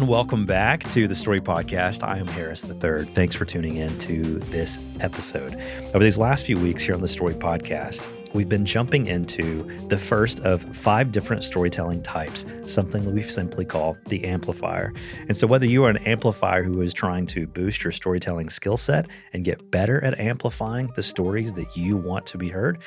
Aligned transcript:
and 0.00 0.08
welcome 0.08 0.46
back 0.46 0.80
to 0.84 1.06
the 1.06 1.14
Story 1.14 1.42
Podcast. 1.42 2.02
I 2.02 2.16
am 2.16 2.26
Harris 2.26 2.66
III. 2.66 3.04
Thanks 3.04 3.34
for 3.34 3.44
tuning 3.44 3.76
in 3.76 3.98
to 3.98 4.38
this 4.38 4.80
episode. 5.00 5.60
Over 5.88 5.98
these 5.98 6.16
last 6.16 6.46
few 6.46 6.58
weeks 6.58 6.82
here 6.82 6.94
on 6.94 7.02
the 7.02 7.08
Story 7.08 7.34
Podcast, 7.34 8.08
we've 8.32 8.48
been 8.48 8.64
jumping 8.64 9.06
into 9.06 9.64
the 9.88 9.98
first 9.98 10.40
of 10.40 10.62
five 10.76 11.12
different 11.12 11.42
storytelling 11.42 12.02
types, 12.02 12.46
something 12.66 13.04
that 13.04 13.12
we 13.12 13.22
simply 13.22 13.64
call 13.64 13.96
the 14.06 14.24
amplifier. 14.24 14.92
And 15.28 15.36
so, 15.36 15.46
whether 15.46 15.66
you 15.66 15.84
are 15.84 15.90
an 15.90 15.98
amplifier 15.98 16.62
who 16.62 16.80
is 16.80 16.92
trying 16.92 17.26
to 17.26 17.46
boost 17.46 17.84
your 17.84 17.92
storytelling 17.92 18.48
skill 18.48 18.76
set 18.76 19.06
and 19.32 19.44
get 19.44 19.70
better 19.70 20.02
at 20.04 20.18
amplifying 20.18 20.90
the 20.96 21.02
stories 21.02 21.52
that 21.54 21.76
you 21.76 21.96
want 21.96 22.26
to 22.26 22.38
be 22.38 22.48
heard, 22.48 22.78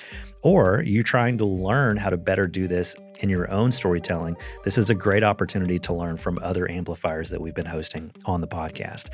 or 0.41 0.83
you 0.85 1.03
trying 1.03 1.37
to 1.37 1.45
learn 1.45 1.97
how 1.97 2.09
to 2.09 2.17
better 2.17 2.47
do 2.47 2.67
this 2.67 2.95
in 3.21 3.29
your 3.29 3.49
own 3.51 3.71
storytelling, 3.71 4.35
this 4.63 4.77
is 4.77 4.89
a 4.89 4.95
great 4.95 5.23
opportunity 5.23 5.79
to 5.79 5.93
learn 5.93 6.17
from 6.17 6.39
other 6.41 6.69
amplifiers 6.69 7.29
that 7.29 7.41
we've 7.41 7.53
been 7.53 7.65
hosting 7.65 8.11
on 8.25 8.41
the 8.41 8.47
podcast. 8.47 9.09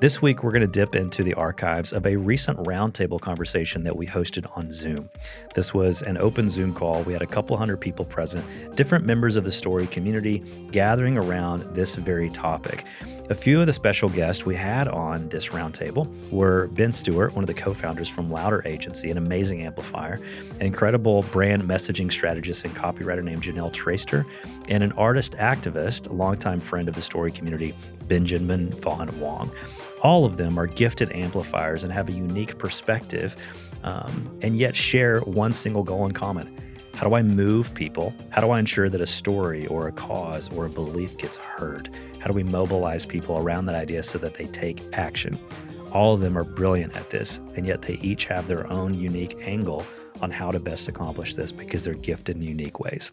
This 0.00 0.20
week, 0.20 0.42
we're 0.42 0.50
going 0.50 0.62
to 0.62 0.66
dip 0.66 0.96
into 0.96 1.22
the 1.22 1.34
archives 1.34 1.92
of 1.92 2.06
a 2.06 2.16
recent 2.16 2.58
roundtable 2.64 3.20
conversation 3.20 3.84
that 3.84 3.96
we 3.96 4.04
hosted 4.04 4.50
on 4.56 4.68
Zoom. 4.68 5.08
This 5.54 5.71
was 5.74 6.02
an 6.02 6.16
open 6.18 6.48
Zoom 6.48 6.74
call. 6.74 7.02
We 7.02 7.12
had 7.12 7.22
a 7.22 7.26
couple 7.26 7.56
hundred 7.56 7.78
people 7.78 8.04
present, 8.04 8.44
different 8.76 9.04
members 9.04 9.36
of 9.36 9.44
the 9.44 9.52
story 9.52 9.86
community 9.86 10.38
gathering 10.70 11.16
around 11.16 11.62
this 11.74 11.94
very 11.94 12.30
topic. 12.30 12.84
A 13.30 13.34
few 13.34 13.60
of 13.60 13.66
the 13.66 13.72
special 13.72 14.08
guests 14.08 14.44
we 14.44 14.56
had 14.56 14.88
on 14.88 15.28
this 15.28 15.48
roundtable 15.50 16.08
were 16.30 16.66
Ben 16.68 16.92
Stewart, 16.92 17.34
one 17.34 17.44
of 17.44 17.48
the 17.48 17.54
co 17.54 17.72
founders 17.72 18.08
from 18.08 18.30
Louder 18.30 18.62
Agency, 18.66 19.10
an 19.10 19.16
amazing 19.16 19.62
amplifier, 19.62 20.20
an 20.60 20.66
incredible 20.66 21.22
brand 21.24 21.62
messaging 21.62 22.10
strategist 22.10 22.64
and 22.64 22.74
copywriter 22.74 23.22
named 23.22 23.42
Janelle 23.42 23.72
Traister, 23.72 24.24
and 24.68 24.82
an 24.82 24.92
artist 24.92 25.32
activist, 25.34 26.08
a 26.08 26.12
longtime 26.12 26.60
friend 26.60 26.88
of 26.88 26.94
the 26.94 27.02
story 27.02 27.32
community, 27.32 27.74
Benjamin 28.08 28.72
Von 28.74 29.18
Wong 29.20 29.50
all 30.02 30.24
of 30.24 30.36
them 30.36 30.58
are 30.58 30.66
gifted 30.66 31.10
amplifiers 31.12 31.84
and 31.84 31.92
have 31.92 32.08
a 32.08 32.12
unique 32.12 32.58
perspective, 32.58 33.36
um, 33.84 34.36
and 34.42 34.56
yet 34.56 34.74
share 34.74 35.20
one 35.20 35.52
single 35.52 35.84
goal 35.84 36.04
in 36.04 36.12
common. 36.12 36.58
How 36.94 37.08
do 37.08 37.14
I 37.14 37.22
move 37.22 37.72
people? 37.72 38.12
How 38.30 38.42
do 38.42 38.50
I 38.50 38.58
ensure 38.58 38.90
that 38.90 39.00
a 39.00 39.06
story 39.06 39.66
or 39.68 39.86
a 39.88 39.92
cause 39.92 40.50
or 40.50 40.66
a 40.66 40.68
belief 40.68 41.16
gets 41.16 41.36
heard? 41.38 41.88
How 42.18 42.26
do 42.26 42.34
we 42.34 42.42
mobilize 42.42 43.06
people 43.06 43.38
around 43.38 43.66
that 43.66 43.74
idea 43.74 44.02
so 44.02 44.18
that 44.18 44.34
they 44.34 44.46
take 44.46 44.82
action? 44.92 45.38
All 45.92 46.14
of 46.14 46.20
them 46.20 46.36
are 46.36 46.44
brilliant 46.44 46.94
at 46.96 47.10
this, 47.10 47.38
and 47.54 47.66
yet 47.66 47.82
they 47.82 47.94
each 47.94 48.26
have 48.26 48.46
their 48.46 48.70
own 48.70 48.94
unique 48.94 49.36
angle 49.40 49.86
on 50.20 50.30
how 50.30 50.50
to 50.50 50.60
best 50.60 50.88
accomplish 50.88 51.34
this 51.34 51.50
because 51.52 51.84
they're 51.84 51.94
gifted 51.94 52.36
in 52.36 52.42
unique 52.42 52.78
ways. 52.78 53.12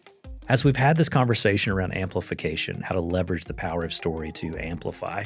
As 0.50 0.64
we've 0.64 0.74
had 0.74 0.96
this 0.96 1.08
conversation 1.08 1.72
around 1.72 1.96
amplification, 1.96 2.80
how 2.80 2.96
to 2.96 3.00
leverage 3.00 3.44
the 3.44 3.54
power 3.54 3.84
of 3.84 3.92
story 3.92 4.32
to 4.32 4.58
amplify, 4.58 5.22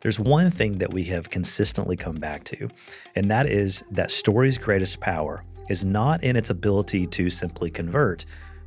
there's 0.00 0.18
one 0.18 0.50
thing 0.50 0.78
that 0.78 0.92
we 0.92 1.04
have 1.04 1.30
consistently 1.30 1.96
come 1.96 2.16
back 2.16 2.42
to, 2.42 2.68
and 3.14 3.30
that 3.30 3.46
is 3.46 3.84
that 3.92 4.10
story's 4.10 4.58
greatest 4.58 4.98
power 4.98 5.44
is 5.70 5.84
not 5.84 6.24
in 6.24 6.34
its 6.34 6.50
ability 6.50 7.06
to 7.06 7.30
simply 7.30 7.70
convert, 7.70 8.24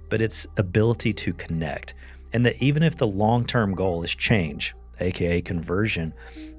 but 0.10 0.22
its 0.22 0.48
ability 0.56 1.12
to 1.12 1.34
connect. 1.34 1.94
And 2.32 2.46
that 2.46 2.56
even 2.64 2.84
if 2.84 2.96
the 2.96 3.06
long 3.06 3.44
term 3.44 3.76
goal 3.76 4.02
is 4.02 4.16
change, 4.16 4.74
aka 5.02 5.42
conversion, 5.42 6.14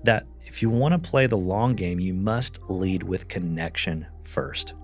that 0.05 0.27
if 0.43 0.61
you 0.61 0.69
want 0.69 0.93
to 0.93 1.11
play 1.11 1.27
the 1.27 1.39
long 1.39 1.75
game, 1.75 2.01
you 2.01 2.13
must 2.13 2.61
lead 2.69 3.03
with 3.03 3.29
connection 3.29 4.07
first. 4.25 4.75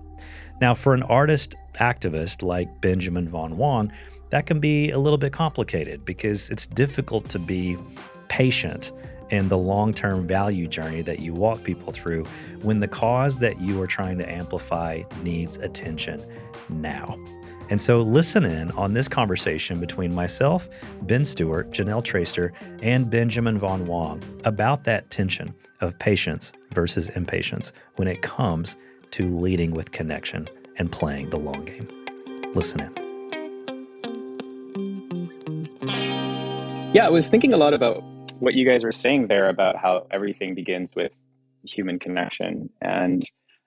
Now, 0.59 0.73
for 0.73 0.95
an 0.95 1.03
artist 1.03 1.55
activist 1.75 2.41
like 2.41 2.81
Benjamin 2.81 3.27
Von 3.27 3.57
Wong, 3.57 3.91
that 4.35 4.47
can 4.47 4.59
be 4.59 4.91
a 4.91 4.99
little 4.99 5.17
bit 5.17 5.31
complicated 5.31 6.03
because 6.03 6.49
it's 6.49 6.67
difficult 6.67 7.29
to 7.29 7.39
be 7.39 7.77
patient 8.27 8.91
in 9.29 9.47
the 9.47 9.57
long 9.57 9.93
term 9.93 10.27
value 10.27 10.67
journey 10.67 11.01
that 11.01 11.19
you 11.19 11.33
walk 11.33 11.63
people 11.63 11.93
through 11.93 12.25
when 12.61 12.81
the 12.81 12.87
cause 12.89 13.37
that 13.37 13.61
you 13.61 13.81
are 13.81 13.87
trying 13.87 14.17
to 14.17 14.29
amplify 14.29 15.01
needs 15.23 15.55
attention 15.59 16.21
now. 16.67 17.17
And 17.69 17.79
so, 17.79 18.01
listen 18.01 18.43
in 18.43 18.71
on 18.71 18.93
this 18.93 19.07
conversation 19.07 19.79
between 19.79 20.13
myself, 20.13 20.67
Ben 21.03 21.23
Stewart, 21.23 21.71
Janelle 21.71 22.03
Traister, 22.03 22.51
and 22.83 23.09
Benjamin 23.09 23.57
Von 23.57 23.85
Wong 23.85 24.21
about 24.43 24.83
that 24.83 25.09
tension 25.11 25.55
of 25.79 25.97
patience 25.99 26.51
versus 26.73 27.07
impatience 27.07 27.71
when 27.95 28.09
it 28.09 28.21
comes 28.21 28.75
to 29.11 29.23
leading 29.23 29.71
with 29.71 29.93
connection 29.93 30.49
and 30.77 30.91
playing 30.91 31.29
the 31.29 31.39
long 31.39 31.63
game. 31.63 31.87
Listen 32.53 32.81
in. 32.81 33.04
Yeah, 36.95 37.07
I 37.07 37.09
was 37.09 37.27
thinking 37.27 37.51
a 37.51 37.57
lot 37.57 37.73
about 37.73 38.01
what 38.39 38.53
you 38.53 38.65
guys 38.65 38.85
were 38.85 38.93
saying 38.93 39.27
there 39.27 39.49
about 39.49 39.75
how 39.75 40.07
everything 40.11 40.55
begins 40.55 40.95
with 40.95 41.11
human 41.65 41.99
connection. 41.99 42.69
And 42.79 43.21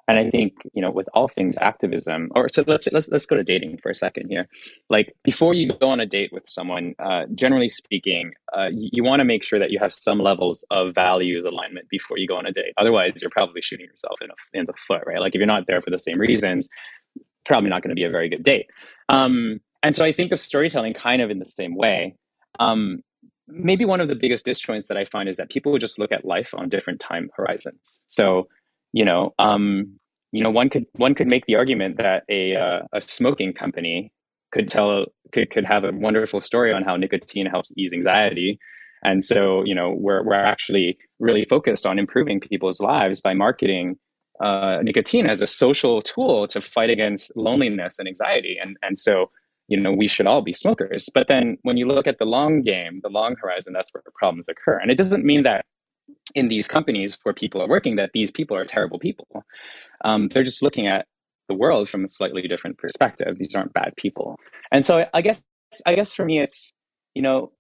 and 0.09 0.19
I 0.19 0.31
think 0.31 0.55
you 0.73 0.81
know 0.81 0.91
with 0.91 1.11
all 1.13 1.29
things 1.29 1.59
activism 1.61 2.31
or 2.35 2.49
so 2.49 2.65
let's 2.67 2.89
let's 2.91 3.11
let's 3.11 3.27
go 3.27 3.37
to 3.37 3.45
dating 3.45 3.81
for 3.83 3.91
a 3.91 3.95
second 3.95 4.31
here. 4.31 4.49
Like 4.89 5.15
before 5.25 5.53
you 5.53 5.71
go 5.79 5.91
on 5.91 6.01
a 6.01 6.07
date 6.07 6.31
with 6.33 6.49
someone 6.49 6.95
uh, 6.99 7.25
generally 7.35 7.69
speaking 7.69 8.33
uh, 8.57 8.69
you, 8.73 8.89
you 8.95 9.05
want 9.05 9.21
to 9.21 9.27
make 9.27 9.45
sure 9.45 9.59
that 9.59 9.71
you 9.71 9.79
have 9.79 9.93
some 9.93 10.21
levels 10.21 10.65
of 10.71 10.95
values 10.95 11.45
alignment 11.45 11.91
before 11.91 12.17
you 12.17 12.27
go 12.27 12.37
on 12.39 12.47
a 12.47 12.53
date. 12.53 12.73
Otherwise 12.79 13.13
you're 13.21 13.31
probably 13.31 13.61
shooting 13.61 13.89
yourself 13.93 14.17
in, 14.23 14.31
a, 14.31 14.59
in 14.59 14.65
the 14.65 14.73
foot 14.87 15.03
right? 15.07 15.21
Like 15.21 15.35
if 15.35 15.39
you're 15.39 15.47
not 15.47 15.67
there 15.67 15.83
for 15.83 15.91
the 15.91 15.99
same 15.99 16.19
reasons 16.19 16.71
probably 17.45 17.69
not 17.69 17.83
going 17.83 17.91
to 17.91 17.95
be 17.95 18.05
a 18.05 18.11
very 18.11 18.31
good 18.31 18.43
date. 18.43 18.71
Um, 19.11 19.61
and 19.83 19.95
so 19.95 20.07
I 20.07 20.15
think 20.15 20.33
of 20.33 20.41
storytelling 20.41 20.95
kind 20.95 21.21
of 21.21 21.31
in 21.31 21.39
the 21.39 21.45
same 21.45 21.77
way. 21.77 22.15
Um, 22.59 23.03
maybe 23.49 23.85
one 23.85 24.01
of 24.01 24.09
the 24.09 24.15
biggest 24.15 24.47
disjoints 24.47 24.87
that 24.89 24.97
I 24.97 25.05
find 25.05 25.29
is 25.29 25.39
that 25.39 25.51
people 25.51 25.77
just 25.79 25.99
look 25.99 26.13
at 26.13 26.25
life 26.25 26.53
on 26.55 26.69
different 26.69 27.01
time 27.01 27.31
horizons. 27.37 27.99
So, 28.09 28.49
you 28.93 29.05
know, 29.05 29.35
um, 29.39 29.99
you 30.33 30.43
know, 30.43 30.51
one 30.51 30.69
could 30.69 30.85
one 30.97 31.15
could 31.15 31.29
make 31.29 31.47
the 31.47 31.57
argument 31.57 31.97
that 31.97 32.25
a 32.29 32.55
uh, 32.55 32.81
a 32.93 33.01
smoking 33.01 33.53
company 33.53 34.13
could 34.53 34.69
tell 34.69 35.07
could 35.33 35.51
could 35.51 35.65
have 35.65 35.85
a 35.85 35.93
wonderful 35.93 36.41
story 36.41 36.73
on 36.73 36.83
how 36.83 36.97
nicotine 36.97 37.47
helps 37.47 37.73
ease 37.77 37.93
anxiety. 37.93 38.59
And 39.03 39.25
so, 39.25 39.63
you 39.65 39.75
know, 39.75 39.95
we're 39.97 40.23
we're 40.25 40.35
actually 40.35 40.99
really 41.19 41.45
focused 41.45 41.87
on 41.87 41.99
improving 41.99 42.41
people's 42.41 42.81
lives 42.81 43.21
by 43.21 43.35
marketing 43.35 43.97
uh, 44.43 44.79
nicotine 44.83 45.27
as 45.27 45.43
a 45.43 45.47
social 45.47 46.03
tool 46.03 46.47
to 46.49 46.61
fight 46.61 46.91
against 46.91 47.37
loneliness 47.37 47.99
and 47.99 48.07
anxiety. 48.07 48.57
And 48.61 48.77
and 48.83 48.99
so, 48.99 49.31
you 49.69 49.79
know 49.79 49.93
we 49.93 50.09
should 50.09 50.27
all 50.27 50.43
be 50.43 50.53
smokers. 50.53 51.09
But 51.13 51.29
then 51.29 51.59
when 51.63 51.77
you 51.77 51.87
look 51.87 52.07
at 52.07 52.19
the 52.19 52.25
long 52.25 52.63
game 52.63 53.01
the 53.03 53.09
long 53.09 53.37
horizon 53.41 53.73
that's 53.73 53.93
where 53.93 54.03
problems 54.15 54.49
occur. 54.49 54.79
And 54.79 54.91
it 54.91 54.99
doesn't 54.99 55.25
mean 55.25 55.43
that 55.45 55.65
in 56.35 56.49
these 56.49 56.69
companies 56.69 57.19
where 57.23 57.35
people 57.35 57.63
are 57.63 57.69
working 57.69 57.97
that 57.97 58.11
these 58.13 58.31
people 58.31 58.57
are 58.57 58.65
terrible 58.65 58.99
people. 58.99 59.45
Um, 60.05 60.29
they're 60.29 60.43
just 60.43 60.63
looking 60.63 60.87
at 60.87 61.07
the 61.49 61.55
world 61.55 61.89
from 61.89 62.05
a 62.05 62.09
slightly 62.09 62.47
different 62.47 62.79
perspective. 62.79 63.39
These 63.39 63.55
aren't 63.55 63.73
bad 63.73 63.95
people. 63.97 64.37
And 64.73 64.85
so 64.85 65.07
i 65.15 65.21
guess 65.21 65.43
i 65.87 65.95
guess 65.95 66.15
for 66.15 66.25
me 66.25 66.41
it's 66.41 66.73
you 67.15 67.23
know 67.23 67.53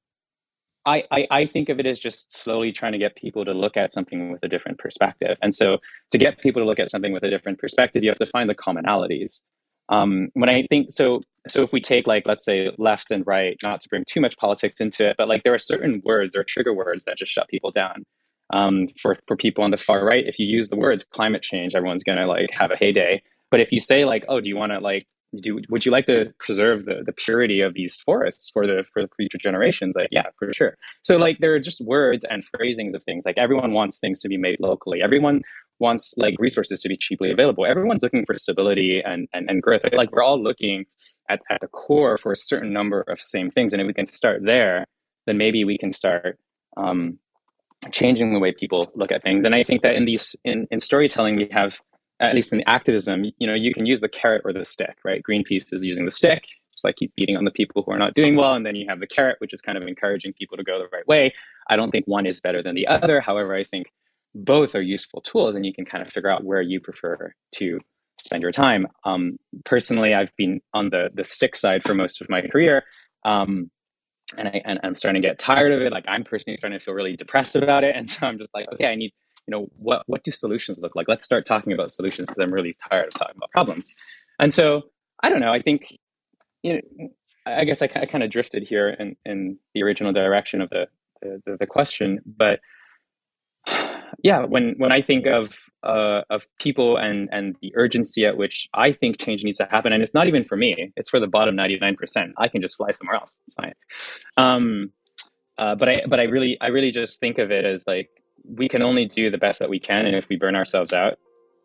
I, 0.88 1.04
I, 1.10 1.26
I 1.30 1.46
think 1.46 1.68
of 1.68 1.78
it 1.78 1.86
as 1.86 2.00
just 2.00 2.34
slowly 2.34 2.72
trying 2.72 2.92
to 2.92 2.98
get 2.98 3.14
people 3.14 3.44
to 3.44 3.52
look 3.52 3.76
at 3.76 3.92
something 3.92 4.32
with 4.32 4.42
a 4.42 4.48
different 4.48 4.78
perspective. 4.78 5.36
And 5.42 5.54
so 5.54 5.78
to 6.12 6.18
get 6.18 6.40
people 6.40 6.62
to 6.62 6.66
look 6.66 6.78
at 6.78 6.90
something 6.90 7.12
with 7.12 7.22
a 7.24 7.30
different 7.30 7.58
perspective, 7.58 8.02
you 8.02 8.08
have 8.08 8.18
to 8.18 8.26
find 8.26 8.48
the 8.48 8.54
commonalities. 8.54 9.42
Um, 9.88 10.28
when 10.34 10.48
I 10.48 10.66
think 10.68 10.92
so, 10.92 11.22
so 11.46 11.62
if 11.62 11.72
we 11.72 11.80
take 11.80 12.06
like 12.06 12.24
let's 12.26 12.44
say 12.44 12.70
left 12.78 13.10
and 13.10 13.26
right, 13.26 13.56
not 13.62 13.80
to 13.80 13.88
bring 13.88 14.04
too 14.06 14.20
much 14.20 14.36
politics 14.36 14.80
into 14.80 15.08
it, 15.08 15.16
but 15.16 15.28
like 15.28 15.42
there 15.44 15.54
are 15.54 15.58
certain 15.58 16.02
words 16.04 16.36
or 16.36 16.44
trigger 16.44 16.74
words 16.74 17.04
that 17.04 17.16
just 17.16 17.32
shut 17.32 17.48
people 17.48 17.70
down. 17.70 18.04
Um, 18.50 18.88
for 19.00 19.18
for 19.26 19.36
people 19.36 19.64
on 19.64 19.70
the 19.70 19.76
far 19.76 20.04
right, 20.04 20.24
if 20.26 20.38
you 20.38 20.46
use 20.46 20.68
the 20.68 20.76
words 20.76 21.04
climate 21.04 21.42
change, 21.42 21.74
everyone's 21.74 22.04
gonna 22.04 22.26
like 22.26 22.50
have 22.52 22.70
a 22.70 22.76
heyday. 22.76 23.22
But 23.50 23.60
if 23.60 23.72
you 23.72 23.80
say 23.80 24.04
like, 24.04 24.24
oh, 24.28 24.40
do 24.40 24.48
you 24.48 24.56
want 24.56 24.72
to 24.72 24.78
like 24.78 25.06
do 25.40 25.60
would 25.68 25.84
you 25.84 25.92
like 25.92 26.06
to 26.06 26.32
preserve 26.38 26.86
the, 26.86 27.02
the 27.04 27.12
purity 27.12 27.60
of 27.60 27.74
these 27.74 27.98
forests 27.98 28.50
for 28.50 28.66
the 28.66 28.84
for 28.92 29.02
the 29.02 29.08
future 29.16 29.38
generations 29.38 29.94
like 29.94 30.08
yeah 30.10 30.24
for 30.38 30.52
sure 30.54 30.76
so 31.02 31.18
like 31.18 31.38
there 31.38 31.52
are 31.52 31.60
just 31.60 31.80
words 31.82 32.24
and 32.30 32.44
phrasings 32.44 32.94
of 32.94 33.04
things 33.04 33.24
like 33.26 33.36
everyone 33.36 33.72
wants 33.72 33.98
things 33.98 34.18
to 34.20 34.28
be 34.28 34.38
made 34.38 34.56
locally 34.58 35.02
everyone 35.02 35.42
wants 35.80 36.14
like 36.16 36.34
resources 36.38 36.80
to 36.82 36.88
be 36.88 36.96
cheaply 36.96 37.30
available. 37.30 37.64
Everyone's 37.64 38.02
looking 38.02 38.24
for 38.26 38.34
stability 38.36 39.00
and, 39.04 39.28
and, 39.32 39.48
and 39.48 39.62
growth. 39.62 39.82
Like 39.92 40.12
we're 40.12 40.22
all 40.22 40.42
looking 40.42 40.86
at, 41.28 41.40
at 41.50 41.60
the 41.60 41.68
core 41.68 42.18
for 42.18 42.32
a 42.32 42.36
certain 42.36 42.72
number 42.72 43.02
of 43.02 43.20
same 43.20 43.50
things. 43.50 43.72
And 43.72 43.80
if 43.80 43.86
we 43.86 43.94
can 43.94 44.06
start 44.06 44.42
there, 44.44 44.86
then 45.26 45.38
maybe 45.38 45.64
we 45.64 45.78
can 45.78 45.92
start 45.92 46.38
um, 46.76 47.18
changing 47.92 48.32
the 48.32 48.40
way 48.40 48.52
people 48.52 48.90
look 48.94 49.12
at 49.12 49.22
things. 49.22 49.44
And 49.46 49.54
I 49.54 49.62
think 49.62 49.82
that 49.82 49.94
in 49.94 50.04
these 50.04 50.34
in, 50.44 50.66
in 50.70 50.80
storytelling, 50.80 51.36
we 51.36 51.48
have 51.52 51.80
at 52.20 52.34
least 52.34 52.52
in 52.52 52.62
activism, 52.66 53.24
you 53.38 53.46
know, 53.46 53.54
you 53.54 53.72
can 53.72 53.86
use 53.86 54.00
the 54.00 54.08
carrot 54.08 54.42
or 54.44 54.52
the 54.52 54.64
stick, 54.64 54.96
right? 55.04 55.22
Greenpeace 55.22 55.72
is 55.72 55.84
using 55.84 56.04
the 56.04 56.10
stick, 56.10 56.44
just 56.72 56.84
like 56.84 56.96
keep 56.96 57.14
beating 57.14 57.36
on 57.36 57.44
the 57.44 57.50
people 57.50 57.82
who 57.82 57.92
are 57.92 57.98
not 57.98 58.14
doing 58.14 58.34
well. 58.34 58.54
And 58.54 58.66
then 58.66 58.74
you 58.74 58.86
have 58.88 58.98
the 58.98 59.06
carrot, 59.06 59.36
which 59.38 59.52
is 59.52 59.60
kind 59.60 59.78
of 59.78 59.86
encouraging 59.86 60.32
people 60.32 60.56
to 60.56 60.64
go 60.64 60.78
the 60.78 60.88
right 60.92 61.06
way. 61.06 61.32
I 61.70 61.76
don't 61.76 61.90
think 61.90 62.06
one 62.06 62.26
is 62.26 62.40
better 62.40 62.62
than 62.62 62.74
the 62.74 62.86
other. 62.88 63.20
However, 63.20 63.54
I 63.54 63.62
think 63.62 63.92
both 64.44 64.74
are 64.74 64.82
useful 64.82 65.20
tools 65.20 65.54
and 65.54 65.66
you 65.66 65.74
can 65.74 65.84
kind 65.84 66.02
of 66.02 66.12
figure 66.12 66.30
out 66.30 66.44
where 66.44 66.62
you 66.62 66.80
prefer 66.80 67.32
to 67.56 67.80
spend 68.24 68.42
your 68.42 68.52
time. 68.52 68.86
Um, 69.04 69.36
personally, 69.64 70.14
I've 70.14 70.34
been 70.36 70.60
on 70.74 70.90
the, 70.90 71.10
the 71.14 71.24
stick 71.24 71.56
side 71.56 71.82
for 71.82 71.94
most 71.94 72.20
of 72.20 72.28
my 72.28 72.42
career. 72.42 72.84
Um, 73.24 73.70
and 74.36 74.48
I 74.48 74.60
and 74.64 74.78
I'm 74.82 74.94
starting 74.94 75.22
to 75.22 75.26
get 75.26 75.38
tired 75.38 75.72
of 75.72 75.80
it. 75.80 75.90
Like 75.90 76.04
I'm 76.06 76.22
personally 76.22 76.56
starting 76.56 76.78
to 76.78 76.84
feel 76.84 76.92
really 76.92 77.16
depressed 77.16 77.56
about 77.56 77.82
it, 77.82 77.96
and 77.96 78.08
so 78.08 78.26
I'm 78.26 78.38
just 78.38 78.52
like, 78.54 78.66
okay, 78.74 78.86
I 78.86 78.94
need 78.94 79.12
you 79.46 79.52
know 79.52 79.68
what 79.78 80.02
what 80.06 80.22
do 80.22 80.30
solutions 80.30 80.78
look 80.82 80.94
like? 80.94 81.08
Let's 81.08 81.24
start 81.24 81.46
talking 81.46 81.72
about 81.72 81.90
solutions 81.90 82.28
because 82.28 82.42
I'm 82.42 82.52
really 82.52 82.74
tired 82.90 83.06
of 83.06 83.14
talking 83.14 83.36
about 83.36 83.50
problems. 83.50 83.90
And 84.38 84.52
so 84.52 84.82
I 85.22 85.30
don't 85.30 85.40
know. 85.40 85.52
I 85.52 85.62
think 85.62 85.86
you 86.62 86.74
know. 86.74 87.08
I 87.46 87.64
guess 87.64 87.80
I, 87.80 87.86
I 87.96 88.04
kind 88.04 88.22
of 88.22 88.28
drifted 88.28 88.62
here 88.62 88.90
in, 88.90 89.16
in 89.24 89.58
the 89.72 89.82
original 89.82 90.12
direction 90.12 90.60
of 90.60 90.68
the, 90.68 90.86
the, 91.22 91.56
the 91.58 91.66
question, 91.66 92.20
but 92.26 92.60
yeah, 94.22 94.44
when 94.44 94.74
when 94.78 94.90
I 94.90 95.00
think 95.00 95.26
of 95.26 95.58
uh, 95.82 96.22
of 96.30 96.46
people 96.58 96.96
and 96.96 97.28
and 97.30 97.56
the 97.62 97.72
urgency 97.76 98.26
at 98.26 98.36
which 98.36 98.68
I 98.74 98.92
think 98.92 99.18
change 99.18 99.44
needs 99.44 99.58
to 99.58 99.68
happen, 99.70 99.92
and 99.92 100.02
it's 100.02 100.14
not 100.14 100.26
even 100.26 100.44
for 100.44 100.56
me; 100.56 100.92
it's 100.96 101.10
for 101.10 101.20
the 101.20 101.26
bottom 101.26 101.54
ninety 101.54 101.78
nine 101.80 101.96
percent. 101.96 102.32
I 102.36 102.48
can 102.48 102.60
just 102.60 102.76
fly 102.76 102.92
somewhere 102.92 103.16
else; 103.16 103.38
it's 103.46 103.54
fine. 103.54 103.74
Um, 104.36 104.92
uh, 105.56 105.74
but 105.76 105.88
I 105.88 106.02
but 106.08 106.20
I 106.20 106.24
really 106.24 106.58
I 106.60 106.68
really 106.68 106.90
just 106.90 107.20
think 107.20 107.38
of 107.38 107.52
it 107.52 107.64
as 107.64 107.84
like 107.86 108.10
we 108.44 108.68
can 108.68 108.82
only 108.82 109.04
do 109.06 109.30
the 109.30 109.38
best 109.38 109.60
that 109.60 109.70
we 109.70 109.78
can, 109.78 110.04
and 110.06 110.16
if 110.16 110.28
we 110.28 110.36
burn 110.36 110.56
ourselves 110.56 110.92
out, 110.92 111.18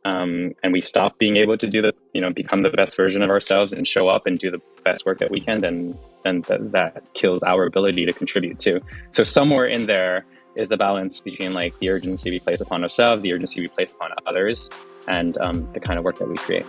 um, 0.05 0.51
and 0.63 0.73
we 0.73 0.81
stop 0.81 1.17
being 1.17 1.37
able 1.37 1.57
to 1.57 1.67
do 1.67 1.81
the 1.81 1.93
you 2.13 2.21
know 2.21 2.29
become 2.29 2.61
the 2.61 2.69
best 2.69 2.95
version 2.95 3.23
of 3.23 3.29
ourselves 3.29 3.73
and 3.73 3.87
show 3.87 4.09
up 4.09 4.27
and 4.27 4.37
do 4.37 4.51
the 4.51 4.61
best 4.83 5.05
work 5.05 5.17
that 5.19 5.31
we 5.31 5.39
can, 5.39 5.59
then 5.59 5.97
then 6.23 6.43
th- 6.43 6.61
that 6.65 7.13
kills 7.15 7.41
our 7.43 7.65
ability 7.65 8.05
to 8.05 8.13
contribute 8.13 8.59
too. 8.59 8.79
So 9.11 9.23
somewhere 9.23 9.65
in 9.65 9.83
there 9.83 10.25
is 10.55 10.67
the 10.69 10.77
balance 10.77 11.21
between 11.21 11.53
like 11.53 11.77
the 11.79 11.89
urgency 11.89 12.29
we 12.29 12.39
place 12.39 12.61
upon 12.61 12.83
ourselves, 12.83 13.23
the 13.23 13.33
urgency 13.33 13.61
we 13.61 13.67
place 13.67 13.91
upon 13.91 14.11
others, 14.27 14.69
and 15.07 15.37
um, 15.39 15.71
the 15.73 15.79
kind 15.79 15.97
of 15.97 16.05
work 16.05 16.17
that 16.17 16.27
we 16.27 16.35
create. 16.35 16.65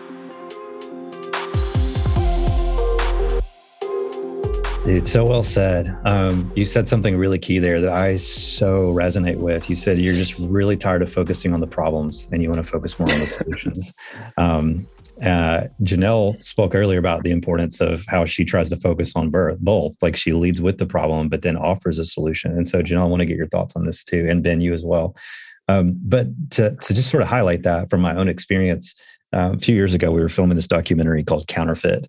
Dude, 4.84 5.06
so 5.06 5.24
well 5.24 5.42
said. 5.42 5.96
Um, 6.04 6.52
you 6.54 6.66
said 6.66 6.86
something 6.86 7.16
really 7.16 7.38
key 7.38 7.58
there 7.58 7.80
that 7.80 7.92
I 7.92 8.16
so 8.16 8.92
resonate 8.92 9.38
with. 9.38 9.70
You 9.70 9.76
said 9.76 9.98
you're 9.98 10.12
just 10.12 10.38
really 10.38 10.76
tired 10.76 11.00
of 11.00 11.10
focusing 11.10 11.54
on 11.54 11.60
the 11.60 11.66
problems 11.66 12.28
and 12.30 12.42
you 12.42 12.50
want 12.50 12.62
to 12.62 12.70
focus 12.70 12.98
more 12.98 13.10
on 13.10 13.20
the 13.20 13.26
solutions. 13.26 13.94
Um, 14.36 14.86
uh, 15.24 15.68
Janelle 15.82 16.40
spoke 16.40 16.74
earlier 16.74 16.98
about 16.98 17.22
the 17.22 17.30
importance 17.30 17.80
of 17.80 18.04
how 18.08 18.24
she 18.24 18.44
tries 18.44 18.68
to 18.70 18.76
focus 18.76 19.12
on 19.16 19.30
birth, 19.30 19.58
both. 19.60 19.94
Like 20.02 20.16
she 20.16 20.32
leads 20.32 20.60
with 20.60 20.78
the 20.78 20.86
problem, 20.86 21.28
but 21.28 21.42
then 21.42 21.56
offers 21.56 21.98
a 21.98 22.04
solution. 22.04 22.52
And 22.52 22.68
so, 22.68 22.82
Janelle, 22.82 23.02
I 23.02 23.06
want 23.06 23.20
to 23.20 23.26
get 23.26 23.36
your 23.36 23.48
thoughts 23.48 23.76
on 23.76 23.84
this 23.84 24.04
too, 24.04 24.26
and 24.28 24.42
Ben, 24.42 24.60
you 24.60 24.72
as 24.72 24.84
well. 24.84 25.16
Um, 25.68 25.98
but 26.02 26.26
to, 26.52 26.76
to 26.76 26.94
just 26.94 27.10
sort 27.10 27.22
of 27.22 27.28
highlight 27.28 27.62
that 27.62 27.88
from 27.88 28.02
my 28.02 28.14
own 28.14 28.28
experience, 28.28 28.94
uh, 29.32 29.52
a 29.54 29.58
few 29.58 29.74
years 29.74 29.94
ago, 29.94 30.10
we 30.10 30.20
were 30.20 30.28
filming 30.28 30.56
this 30.56 30.66
documentary 30.66 31.24
called 31.24 31.48
Counterfeit. 31.48 32.08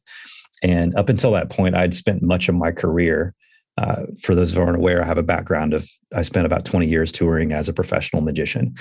And 0.61 0.95
up 0.95 1.09
until 1.09 1.31
that 1.31 1.49
point, 1.49 1.75
I'd 1.75 1.93
spent 1.93 2.21
much 2.21 2.49
of 2.49 2.55
my 2.55 2.71
career 2.71 3.33
uh, 3.77 4.03
for 4.21 4.35
those 4.35 4.53
who 4.53 4.61
aren't 4.61 4.77
aware, 4.77 5.01
I 5.01 5.05
have 5.05 5.17
a 5.17 5.23
background 5.23 5.73
of 5.73 5.89
I 6.15 6.21
spent 6.21 6.45
about 6.45 6.65
20 6.65 6.87
years 6.87 7.11
touring 7.11 7.51
as 7.51 7.67
a 7.67 7.73
professional 7.73 8.21
magician. 8.21 8.75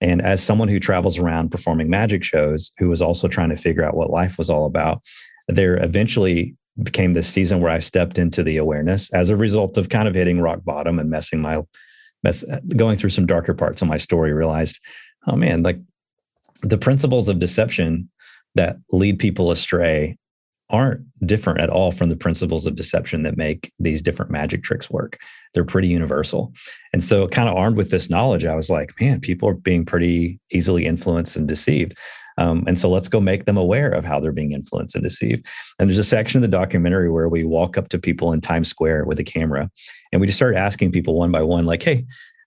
And 0.00 0.22
as 0.22 0.42
someone 0.42 0.68
who 0.68 0.78
travels 0.78 1.18
around 1.18 1.50
performing 1.50 1.90
magic 1.90 2.22
shows, 2.22 2.72
who 2.78 2.88
was 2.88 3.02
also 3.02 3.28
trying 3.28 3.50
to 3.50 3.56
figure 3.56 3.84
out 3.84 3.96
what 3.96 4.10
life 4.10 4.38
was 4.38 4.48
all 4.48 4.66
about, 4.66 5.02
there 5.48 5.82
eventually 5.82 6.54
became 6.82 7.12
this 7.12 7.28
season 7.28 7.60
where 7.60 7.72
I 7.72 7.80
stepped 7.80 8.18
into 8.18 8.42
the 8.42 8.56
awareness 8.56 9.12
as 9.12 9.30
a 9.30 9.36
result 9.36 9.76
of 9.76 9.88
kind 9.88 10.06
of 10.06 10.14
hitting 10.14 10.40
rock 10.40 10.64
bottom 10.64 10.98
and 10.98 11.10
messing 11.10 11.42
my 11.42 11.62
mess 12.22 12.44
going 12.76 12.96
through 12.96 13.10
some 13.10 13.26
darker 13.26 13.54
parts 13.54 13.82
of 13.82 13.88
my 13.88 13.96
story, 13.96 14.32
realized, 14.32 14.80
oh 15.26 15.36
man, 15.36 15.62
like 15.62 15.80
the 16.62 16.78
principles 16.78 17.28
of 17.28 17.38
deception 17.38 18.08
that 18.54 18.76
lead 18.92 19.18
people 19.18 19.50
astray 19.50 20.16
aren't 20.70 21.00
different 21.26 21.60
at 21.60 21.70
all 21.70 21.92
from 21.92 22.08
the 22.08 22.16
principles 22.16 22.66
of 22.66 22.76
deception 22.76 23.22
that 23.22 23.36
make 23.36 23.72
these 23.78 24.02
different 24.02 24.30
magic 24.30 24.62
tricks 24.62 24.90
work. 24.90 25.18
They're 25.54 25.64
pretty 25.64 25.88
universal. 25.88 26.52
And 26.92 27.02
so, 27.02 27.26
kind 27.28 27.48
of 27.48 27.56
armed 27.56 27.76
with 27.76 27.90
this 27.90 28.10
knowledge, 28.10 28.44
I 28.44 28.54
was 28.54 28.68
like, 28.68 28.92
man, 29.00 29.20
people 29.20 29.48
are 29.48 29.54
being 29.54 29.84
pretty 29.84 30.38
easily 30.52 30.86
influenced 30.86 31.36
and 31.36 31.48
deceived. 31.48 31.96
Um, 32.36 32.64
and 32.66 32.78
so, 32.78 32.90
let's 32.90 33.08
go 33.08 33.20
make 33.20 33.46
them 33.46 33.56
aware 33.56 33.90
of 33.90 34.04
how 34.04 34.20
they're 34.20 34.32
being 34.32 34.52
influenced 34.52 34.94
and 34.94 35.02
deceived. 35.02 35.46
And 35.78 35.88
there's 35.88 35.98
a 35.98 36.04
section 36.04 36.38
of 36.38 36.42
the 36.42 36.56
documentary 36.56 37.10
where 37.10 37.28
we 37.28 37.44
walk 37.44 37.78
up 37.78 37.88
to 37.88 37.98
people 37.98 38.32
in 38.32 38.40
Times 38.40 38.68
Square 38.68 39.06
with 39.06 39.18
a 39.18 39.24
camera 39.24 39.70
and 40.12 40.20
we 40.20 40.26
just 40.26 40.38
start 40.38 40.54
asking 40.54 40.92
people 40.92 41.14
one 41.14 41.32
by 41.32 41.42
one, 41.42 41.64
like, 41.64 41.82
hey, 41.82 42.06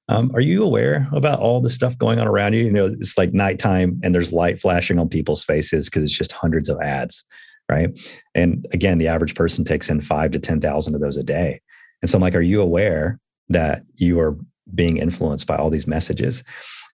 um, 0.10 0.32
are 0.34 0.42
you 0.42 0.64
aware 0.64 1.08
about 1.14 1.40
all 1.40 1.62
the 1.62 1.70
stuff 1.70 1.98
going 1.98 2.20
on 2.20 2.28
around 2.28 2.54
you? 2.54 2.66
You 2.66 2.72
know, 2.72 2.86
it's 2.86 3.18
like 3.18 3.34
nighttime 3.34 4.00
and 4.04 4.14
there's 4.14 4.34
light 4.34 4.60
flashing 4.60 5.00
on 5.00 5.10
people's 5.10 5.44
faces 5.44 5.90
because 5.90 6.04
it's 6.04 6.18
just 6.18 6.34
hundreds 6.34 6.70
of 6.70 6.82
ads 6.82 7.24
right? 7.72 7.90
And 8.36 8.68
again, 8.74 8.98
the 8.98 9.08
average 9.08 9.34
person 9.34 9.64
takes 9.64 9.90
in 9.90 10.02
five 10.02 10.32
to 10.32 10.40
10,000 10.40 10.94
of 10.94 11.02
those 11.02 11.18
a 11.18 11.24
day. 11.24 11.62
And 12.02 12.10
so 12.10 12.18
I'm 12.18 12.22
like, 12.22 12.36
are 12.36 12.42
you 12.42 12.62
aware 12.62 13.20
that 13.50 13.84
you 13.96 14.20
are 14.20 14.38
being 14.76 14.98
influenced 14.98 15.48
by 15.48 15.56
all 15.56 15.70
these 15.70 15.88
messages? 15.88 16.44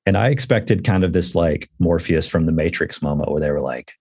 And 0.06 0.18
I 0.18 0.30
expected 0.30 0.86
kind 0.86 1.04
of 1.04 1.14
this 1.14 1.36
like 1.36 1.70
Morpheus 1.80 2.28
from 2.28 2.46
the 2.46 2.52
Matrix 2.52 3.02
moment 3.02 3.32
where 3.32 3.42
they 3.42 3.52
were 3.52 3.62
like, 3.62 3.94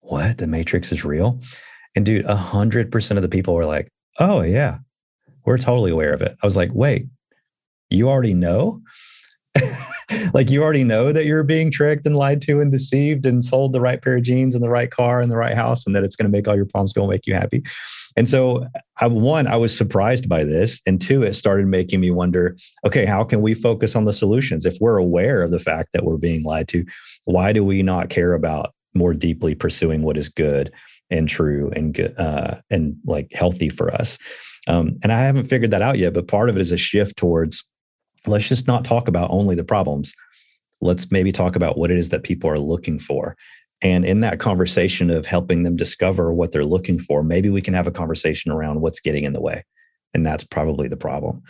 what? 0.00 0.38
The 0.38 0.46
Matrix 0.46 0.92
is 0.92 1.04
real? 1.04 1.40
And 1.94 2.04
dude, 2.04 2.26
a 2.26 2.36
hundred 2.36 2.92
percent 2.92 3.16
of 3.16 3.22
the 3.22 3.28
people 3.28 3.54
were 3.54 3.64
like, 3.64 3.90
oh 4.18 4.42
yeah, 4.42 4.78
we're 5.44 5.58
totally 5.58 5.92
aware 5.92 6.12
of 6.12 6.22
it. 6.22 6.36
I 6.42 6.46
was 6.46 6.56
like, 6.56 6.70
wait, 6.74 7.06
you 7.88 8.08
already 8.08 8.34
know? 8.34 8.82
like 10.34 10.50
you 10.50 10.62
already 10.62 10.84
know 10.84 11.12
that 11.12 11.24
you're 11.24 11.42
being 11.42 11.70
tricked 11.70 12.06
and 12.06 12.16
lied 12.16 12.40
to 12.42 12.60
and 12.60 12.70
deceived 12.70 13.26
and 13.26 13.44
sold 13.44 13.72
the 13.72 13.80
right 13.80 14.00
pair 14.00 14.16
of 14.16 14.22
jeans 14.22 14.54
and 14.54 14.62
the 14.62 14.68
right 14.68 14.90
car 14.90 15.20
and 15.20 15.30
the 15.30 15.36
right 15.36 15.54
house 15.54 15.86
and 15.86 15.94
that 15.94 16.04
it's 16.04 16.16
going 16.16 16.30
to 16.30 16.36
make 16.36 16.46
all 16.46 16.56
your 16.56 16.66
problems 16.66 16.92
go 16.92 17.02
and 17.02 17.10
make 17.10 17.26
you 17.26 17.34
happy. 17.34 17.62
And 18.16 18.28
so, 18.28 18.66
I, 18.98 19.08
one, 19.08 19.46
I 19.46 19.56
was 19.56 19.76
surprised 19.76 20.28
by 20.28 20.44
this. 20.44 20.80
And 20.86 21.00
two, 21.00 21.22
it 21.22 21.34
started 21.34 21.66
making 21.66 22.00
me 22.00 22.10
wonder 22.10 22.56
okay, 22.84 23.04
how 23.04 23.24
can 23.24 23.42
we 23.42 23.54
focus 23.54 23.96
on 23.96 24.04
the 24.04 24.12
solutions? 24.12 24.64
If 24.64 24.78
we're 24.80 24.96
aware 24.96 25.42
of 25.42 25.50
the 25.50 25.58
fact 25.58 25.90
that 25.92 26.04
we're 26.04 26.16
being 26.16 26.44
lied 26.44 26.68
to, 26.68 26.84
why 27.24 27.52
do 27.52 27.64
we 27.64 27.82
not 27.82 28.08
care 28.08 28.34
about 28.34 28.72
more 28.94 29.12
deeply 29.12 29.54
pursuing 29.54 30.02
what 30.02 30.16
is 30.16 30.28
good 30.28 30.72
and 31.10 31.28
true 31.28 31.70
and 31.76 31.92
good 31.92 32.18
uh, 32.18 32.56
and 32.70 32.96
like 33.04 33.32
healthy 33.32 33.68
for 33.68 33.92
us? 33.92 34.18
Um, 34.68 34.98
and 35.02 35.12
I 35.12 35.22
haven't 35.22 35.44
figured 35.44 35.70
that 35.72 35.82
out 35.82 35.98
yet, 35.98 36.14
but 36.14 36.28
part 36.28 36.48
of 36.48 36.56
it 36.56 36.60
is 36.60 36.72
a 36.72 36.76
shift 36.76 37.16
towards 37.16 37.64
let's 38.26 38.48
just 38.48 38.66
not 38.66 38.84
talk 38.84 39.08
about 39.08 39.30
only 39.30 39.54
the 39.54 39.64
problems. 39.64 40.14
Let's 40.80 41.10
maybe 41.10 41.32
talk 41.32 41.56
about 41.56 41.78
what 41.78 41.90
it 41.90 41.98
is 41.98 42.10
that 42.10 42.22
people 42.22 42.50
are 42.50 42.58
looking 42.58 42.98
for. 42.98 43.36
And 43.82 44.04
in 44.04 44.20
that 44.20 44.40
conversation 44.40 45.10
of 45.10 45.26
helping 45.26 45.62
them 45.62 45.76
discover 45.76 46.32
what 46.32 46.52
they're 46.52 46.64
looking 46.64 46.98
for, 46.98 47.22
maybe 47.22 47.50
we 47.50 47.62
can 47.62 47.74
have 47.74 47.86
a 47.86 47.92
conversation 47.92 48.50
around 48.50 48.80
what's 48.80 49.00
getting 49.00 49.24
in 49.24 49.32
the 49.32 49.40
way. 49.40 49.64
And 50.14 50.24
that's 50.24 50.44
probably 50.44 50.88
the 50.88 50.96
problem. 50.96 51.42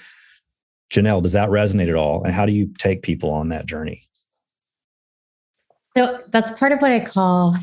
Janelle, 0.92 1.22
does 1.22 1.32
that 1.32 1.48
resonate 1.48 1.88
at 1.88 1.94
all? 1.94 2.24
And 2.24 2.34
how 2.34 2.46
do 2.46 2.52
you 2.52 2.72
take 2.78 3.02
people 3.02 3.30
on 3.30 3.48
that 3.50 3.66
journey? 3.66 4.02
So 5.96 6.20
that's 6.32 6.50
part 6.52 6.72
of 6.72 6.80
what 6.80 6.92
I 6.92 7.00
call, 7.04 7.54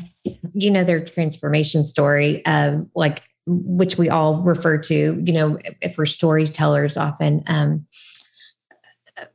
you 0.54 0.70
know, 0.70 0.82
their 0.82 1.04
transformation 1.04 1.84
story, 1.84 2.44
um, 2.46 2.90
like 2.94 3.22
which 3.46 3.96
we 3.96 4.08
all 4.08 4.42
refer 4.42 4.78
to, 4.78 5.22
you 5.24 5.32
know, 5.32 5.58
if 5.82 5.96
we're 5.98 6.06
storytellers 6.06 6.96
often. 6.96 7.44
Um, 7.46 7.86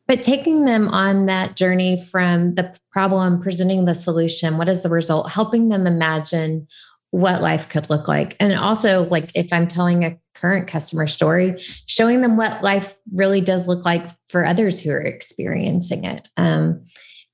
but 0.07 0.23
taking 0.23 0.65
them 0.65 0.87
on 0.87 1.25
that 1.27 1.55
journey 1.55 2.01
from 2.01 2.55
the 2.55 2.75
problem, 2.91 3.41
presenting 3.41 3.85
the 3.85 3.95
solution, 3.95 4.57
what 4.57 4.69
is 4.69 4.83
the 4.83 4.89
result, 4.89 5.29
helping 5.29 5.69
them 5.69 5.87
imagine 5.87 6.67
what 7.11 7.41
life 7.41 7.69
could 7.69 7.89
look 7.89 8.07
like. 8.07 8.35
And 8.39 8.53
also, 8.53 9.03
like 9.09 9.31
if 9.35 9.51
I'm 9.51 9.67
telling 9.67 10.03
a 10.03 10.17
current 10.35 10.67
customer 10.67 11.07
story, 11.07 11.55
showing 11.85 12.21
them 12.21 12.37
what 12.37 12.63
life 12.63 12.97
really 13.13 13.41
does 13.41 13.67
look 13.67 13.85
like 13.85 14.07
for 14.29 14.45
others 14.45 14.81
who 14.81 14.91
are 14.91 15.01
experiencing 15.01 16.05
it. 16.05 16.29
Um, 16.37 16.85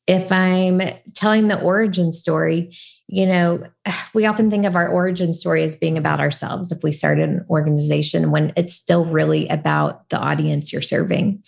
if 0.08 0.32
I'm 0.32 0.82
telling 1.14 1.48
the 1.48 1.60
origin 1.62 2.12
story, 2.12 2.76
you 3.08 3.26
know, 3.26 3.64
we 4.14 4.26
often 4.26 4.50
think 4.50 4.66
of 4.66 4.76
our 4.76 4.88
origin 4.88 5.34
story 5.34 5.64
as 5.64 5.76
being 5.76 5.98
about 5.98 6.20
ourselves 6.20 6.72
if 6.72 6.84
we 6.84 6.92
started 6.92 7.28
an 7.30 7.46
organization 7.50 8.32
when 8.32 8.54
it's 8.56 8.74
still 8.74 9.06
really 9.06 9.48
about 9.50 10.08
the 10.10 10.20
audience 10.20 10.72
you're 10.72 10.82
serving. 10.82 11.44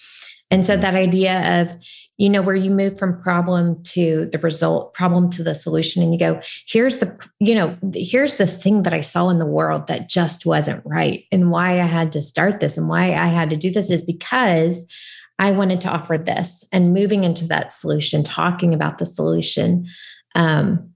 And 0.50 0.66
so 0.66 0.78
that 0.78 0.96
idea 0.96 1.62
of, 1.62 1.76
you 2.18 2.30
know, 2.30 2.42
where 2.42 2.56
you 2.56 2.72
move 2.72 2.98
from 2.98 3.22
problem 3.22 3.84
to 3.84 4.30
the 4.32 4.40
result, 4.40 4.94
problem 4.94 5.30
to 5.32 5.44
the 5.44 5.54
solution, 5.54 6.02
and 6.02 6.14
you 6.14 6.20
go, 6.20 6.40
here's 6.68 6.98
the, 6.98 7.14
you 7.40 7.54
know, 7.54 7.78
here's 7.94 8.38
this 8.38 8.62
thing 8.62 8.84
that 8.84 8.94
I 8.94 9.02
saw 9.02 9.30
in 9.30 9.40
the 9.40 9.46
world 9.46 9.88
that 9.88 10.10
just 10.10 10.46
wasn't 10.46 10.82
right. 10.86 11.26
And 11.32 11.52
why 11.52 11.74
I 11.82 11.86
had 11.86 12.14
to 12.14 12.22
start 12.22 12.62
this 12.62 12.78
and 12.78 12.88
why 12.88 13.14
I 13.14 13.28
had 13.28 13.50
to 13.50 13.58
do 13.58 13.72
this 13.72 13.90
is 13.90 14.02
because 14.02 14.90
I 15.38 15.52
wanted 15.52 15.82
to 15.82 15.90
offer 15.90 16.18
this 16.18 16.66
and 16.72 16.94
moving 16.94 17.24
into 17.24 17.46
that 17.48 17.74
solution, 17.74 18.24
talking 18.24 18.74
about 18.74 18.98
the 18.98 19.06
solution. 19.06 19.86
Um, 20.34 20.94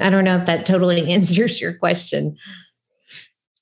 I 0.00 0.10
don't 0.10 0.24
know 0.24 0.36
if 0.36 0.46
that 0.46 0.64
totally 0.64 1.10
answers 1.12 1.60
your 1.60 1.74
question. 1.74 2.36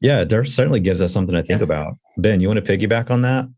Yeah, 0.00 0.20
it 0.20 0.30
certainly 0.48 0.80
gives 0.80 1.00
us 1.00 1.12
something 1.12 1.34
to 1.34 1.42
think 1.42 1.60
yeah. 1.60 1.64
about. 1.64 1.94
Ben, 2.18 2.40
you 2.40 2.48
want 2.48 2.64
to 2.64 2.78
piggyback 2.78 3.10
on 3.10 3.22
that? 3.22 3.48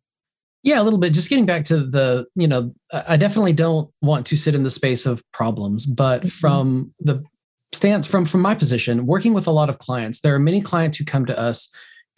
Yeah, 0.67 0.81
a 0.81 0.83
little 0.83 0.99
bit. 0.99 1.15
Just 1.15 1.31
getting 1.31 1.47
back 1.47 1.63
to 1.67 1.79
the, 1.79 2.27
you 2.35 2.49
know, 2.49 2.75
I 3.07 3.17
definitely 3.17 3.53
don't 3.53 3.89
want 4.03 4.27
to 4.27 4.37
sit 4.37 4.57
in 4.57 4.65
the 4.65 4.71
space 4.71 5.07
of 5.07 5.23
problems, 5.33 5.87
but 5.87 6.23
mm-hmm. 6.23 6.29
from 6.29 6.93
the 6.99 7.23
stance 7.73 8.05
from 8.05 8.25
from 8.25 8.41
my 8.43 8.57
position, 8.57 9.07
working 9.07 9.33
with 9.33 9.47
a 9.47 9.53
lot 9.53 9.69
of 9.69 9.79
clients, 9.79 10.23
there 10.23 10.35
are 10.35 10.41
many 10.41 10.61
clients 10.61 10.99
who 10.99 11.05
come 11.05 11.25
to 11.27 11.39
us 11.39 11.71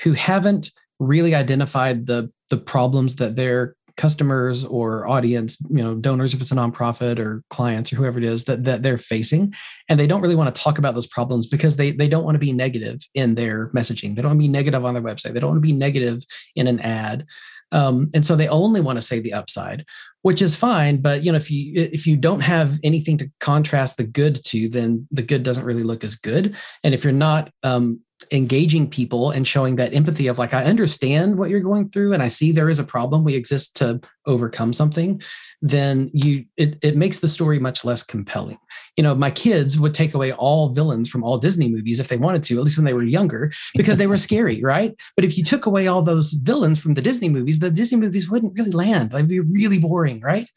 who 0.03 0.15
haven't 0.15 0.73
really 0.99 1.35
identified 1.35 2.07
the 2.07 2.33
the 2.49 2.57
problems 2.57 3.17
that 3.17 3.37
their 3.37 3.77
customers 3.99 4.65
or 4.65 5.07
audience, 5.07 5.61
you 5.69 5.83
know, 5.83 5.97
donors 5.97 6.33
if 6.33 6.41
it's 6.41 6.53
a 6.53 6.55
nonprofit 6.55 7.19
or 7.19 7.43
clients 7.51 7.93
or 7.93 7.97
whoever 7.97 8.17
it 8.17 8.25
is 8.25 8.47
that 8.47 8.65
that 8.65 8.83
they're 8.83 8.97
facing, 8.97 9.53
and 9.91 10.01
they 10.01 10.07
don't 10.07 10.23
really 10.23 10.37
want 10.37 10.55
to 10.55 10.63
talk 10.63 10.79
about 10.79 10.95
those 10.95 11.07
problems 11.07 11.47
because 11.47 11.77
they 11.77 11.91
they 11.91 12.09
don't 12.09 12.25
want 12.25 12.35
to 12.35 12.41
be 12.41 12.55
negative 12.55 12.97
in 13.13 13.35
their 13.35 13.69
messaging. 13.73 14.17
They 14.17 14.23
don't 14.23 14.31
want 14.31 14.41
to 14.41 14.47
be 14.47 14.49
negative 14.49 14.87
on 14.87 14.95
their 14.95 15.03
website. 15.03 15.35
They 15.35 15.41
don't 15.41 15.51
want 15.51 15.63
to 15.63 15.69
be 15.69 15.75
negative 15.75 16.23
in 16.57 16.67
an 16.67 16.81
ad. 16.81 17.27
Um, 17.71 18.11
and 18.15 18.25
so 18.25 18.35
they 18.35 18.49
only 18.49 18.81
want 18.81 18.97
to 18.99 19.03
say 19.03 19.21
the 19.21 19.35
upside 19.35 19.85
which 20.23 20.43
is 20.43 20.57
fine 20.57 21.01
but 21.01 21.23
you 21.23 21.31
know 21.31 21.37
if 21.37 21.51
you 21.51 21.73
if 21.75 22.07
you 22.07 22.17
don't 22.17 22.41
have 22.41 22.79
anything 22.83 23.17
to 23.19 23.31
contrast 23.41 23.97
the 23.97 24.05
good 24.05 24.43
to 24.45 24.69
then 24.69 25.07
the 25.11 25.23
good 25.23 25.43
doesn't 25.43 25.65
really 25.65 25.83
look 25.83 26.05
as 26.05 26.15
good. 26.15 26.57
And 26.85 26.95
if 26.95 27.05
you're 27.05 27.13
not 27.13 27.51
um, 27.63 28.01
engaging 28.33 28.89
people 28.89 29.31
and 29.31 29.47
showing 29.47 29.77
that 29.77 29.95
empathy 29.95 30.27
of 30.27 30.39
like 30.39 30.53
i 30.53 30.65
understand 30.65 31.39
what 31.39 31.51
you're 31.51 31.61
going 31.61 31.87
through 31.87 32.13
and 32.13 32.23
i 32.23 32.29
see 32.29 32.51
there 32.51 32.69
is 32.69 32.79
a 32.79 32.85
problem 32.85 33.25
we 33.25 33.35
exist 33.35 33.77
to 33.77 34.01
overcome 34.27 34.73
something 34.73 35.21
then 35.61 36.11
you 36.13 36.45
it, 36.57 36.79
it 36.83 36.97
makes 36.97 37.19
the 37.19 37.29
story 37.29 37.59
much 37.59 37.85
less 37.85 38.03
compelling. 38.03 38.59
You 38.97 39.03
know 39.03 39.15
my 39.15 39.31
kids 39.31 39.79
would 39.79 39.95
take 39.95 40.15
away 40.15 40.33
all 40.33 40.69
villains 40.69 41.09
from 41.09 41.25
all 41.25 41.39
disney 41.39 41.69
movies 41.69 41.99
if 41.99 42.09
they 42.09 42.17
wanted 42.17 42.43
to 42.45 42.57
at 42.57 42.65
least 42.65 42.79
when 42.79 42.85
they 42.85 42.95
were 42.95 43.03
younger 43.03 43.51
because 43.75 43.99
they 43.99 44.07
were 44.07 44.17
scary 44.29 44.63
right? 44.63 44.95
But 45.17 45.25
if 45.25 45.37
you 45.37 45.45
took 45.45 45.67
away 45.67 45.87
all 45.89 46.03
those 46.03 46.33
villains 46.33 46.81
from 46.81 46.95
the 46.95 47.03
disney 47.03 47.29
movies 47.29 47.59
the 47.59 47.71
disney 47.71 47.99
movies 47.99 48.31
wouldn't 48.31 48.57
really 48.57 48.71
land 48.71 49.11
they'd 49.11 49.29
be 49.29 49.41
really 49.41 49.79
boring 49.79 50.21
right 50.21 50.51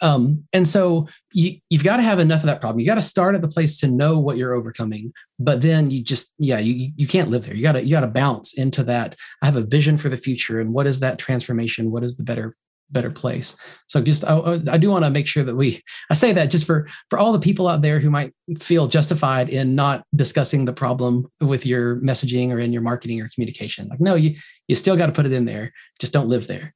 um, 0.00 0.44
and 0.52 0.66
so 0.66 1.08
you, 1.32 1.58
you've 1.70 1.84
got 1.84 1.98
to 1.98 2.02
have 2.02 2.18
enough 2.18 2.40
of 2.40 2.46
that 2.46 2.60
problem. 2.60 2.80
You 2.80 2.86
got 2.86 2.96
to 2.96 3.02
start 3.02 3.34
at 3.34 3.42
the 3.42 3.48
place 3.48 3.78
to 3.80 3.88
know 3.88 4.18
what 4.18 4.36
you're 4.36 4.54
overcoming, 4.54 5.12
but 5.38 5.62
then 5.62 5.90
you 5.90 6.02
just, 6.02 6.34
yeah, 6.38 6.58
you, 6.58 6.90
you 6.96 7.06
can't 7.06 7.30
live 7.30 7.46
there. 7.46 7.54
You 7.54 7.62
got 7.62 7.72
to, 7.72 7.84
you 7.84 7.90
got 7.90 8.00
to 8.00 8.08
bounce 8.08 8.54
into 8.54 8.82
that. 8.84 9.16
I 9.42 9.46
have 9.46 9.56
a 9.56 9.64
vision 9.64 9.96
for 9.96 10.08
the 10.08 10.16
future. 10.16 10.60
And 10.60 10.72
what 10.72 10.86
is 10.86 11.00
that 11.00 11.18
transformation? 11.18 11.90
What 11.90 12.04
is 12.04 12.16
the 12.16 12.24
better, 12.24 12.52
better 12.90 13.10
place? 13.10 13.56
So 13.86 14.02
just, 14.02 14.24
I, 14.24 14.60
I 14.70 14.78
do 14.78 14.90
want 14.90 15.04
to 15.04 15.10
make 15.10 15.26
sure 15.26 15.44
that 15.44 15.56
we, 15.56 15.80
I 16.10 16.14
say 16.14 16.32
that 16.32 16.50
just 16.50 16.66
for, 16.66 16.88
for 17.08 17.18
all 17.18 17.32
the 17.32 17.38
people 17.38 17.68
out 17.68 17.82
there 17.82 18.00
who 18.00 18.10
might 18.10 18.34
feel 18.58 18.88
justified 18.88 19.48
in 19.48 19.74
not 19.74 20.04
discussing 20.14 20.64
the 20.64 20.72
problem 20.72 21.26
with 21.40 21.64
your 21.64 21.96
messaging 22.00 22.50
or 22.50 22.58
in 22.58 22.72
your 22.72 22.82
marketing 22.82 23.20
or 23.20 23.28
communication. 23.32 23.88
Like, 23.88 24.00
no, 24.00 24.16
you, 24.16 24.36
you 24.68 24.74
still 24.74 24.96
got 24.96 25.06
to 25.06 25.12
put 25.12 25.26
it 25.26 25.32
in 25.32 25.44
there. 25.44 25.72
Just 26.00 26.12
don't 26.12 26.28
live 26.28 26.46
there. 26.46 26.74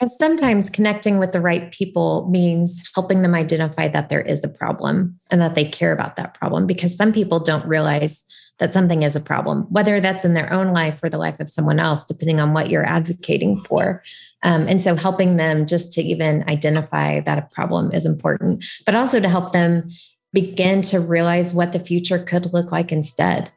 And 0.00 0.10
sometimes 0.10 0.70
connecting 0.70 1.18
with 1.18 1.32
the 1.32 1.40
right 1.40 1.72
people 1.72 2.28
means 2.30 2.82
helping 2.94 3.22
them 3.22 3.34
identify 3.34 3.88
that 3.88 4.10
there 4.10 4.20
is 4.20 4.44
a 4.44 4.48
problem 4.48 5.18
and 5.30 5.40
that 5.40 5.56
they 5.56 5.64
care 5.64 5.92
about 5.92 6.16
that 6.16 6.34
problem 6.34 6.66
because 6.66 6.96
some 6.96 7.12
people 7.12 7.40
don't 7.40 7.66
realize 7.66 8.24
that 8.58 8.72
something 8.72 9.02
is 9.02 9.16
a 9.16 9.20
problem, 9.20 9.66
whether 9.70 10.00
that's 10.00 10.24
in 10.24 10.34
their 10.34 10.52
own 10.52 10.72
life 10.72 11.02
or 11.02 11.08
the 11.08 11.18
life 11.18 11.40
of 11.40 11.48
someone 11.48 11.78
else, 11.78 12.04
depending 12.04 12.40
on 12.40 12.52
what 12.52 12.70
you're 12.70 12.86
advocating 12.86 13.56
for. 13.56 14.02
Um, 14.42 14.66
and 14.68 14.80
so 14.80 14.94
helping 14.96 15.36
them 15.36 15.66
just 15.66 15.92
to 15.92 16.02
even 16.02 16.44
identify 16.48 17.20
that 17.20 17.38
a 17.38 17.48
problem 17.52 17.92
is 17.92 18.06
important, 18.06 18.64
but 18.84 18.94
also 18.94 19.20
to 19.20 19.28
help 19.28 19.52
them 19.52 19.90
begin 20.32 20.82
to 20.82 21.00
realize 21.00 21.54
what 21.54 21.72
the 21.72 21.80
future 21.80 22.18
could 22.18 22.52
look 22.52 22.72
like 22.72 22.92
instead. 22.92 23.50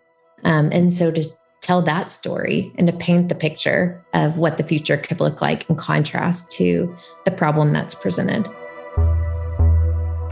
Um, 0.43 0.69
and 0.71 0.93
so 0.93 1.11
to 1.11 1.23
tell 1.61 1.81
that 1.83 2.09
story 2.09 2.73
and 2.77 2.87
to 2.87 2.93
paint 2.93 3.29
the 3.29 3.35
picture 3.35 4.03
of 4.13 4.37
what 4.37 4.57
the 4.57 4.63
future 4.63 4.97
could 4.97 5.19
look 5.19 5.41
like 5.41 5.69
in 5.69 5.75
contrast 5.75 6.49
to 6.51 6.95
the 7.23 7.31
problem 7.31 7.71
that's 7.71 7.95
presented. 7.95 8.49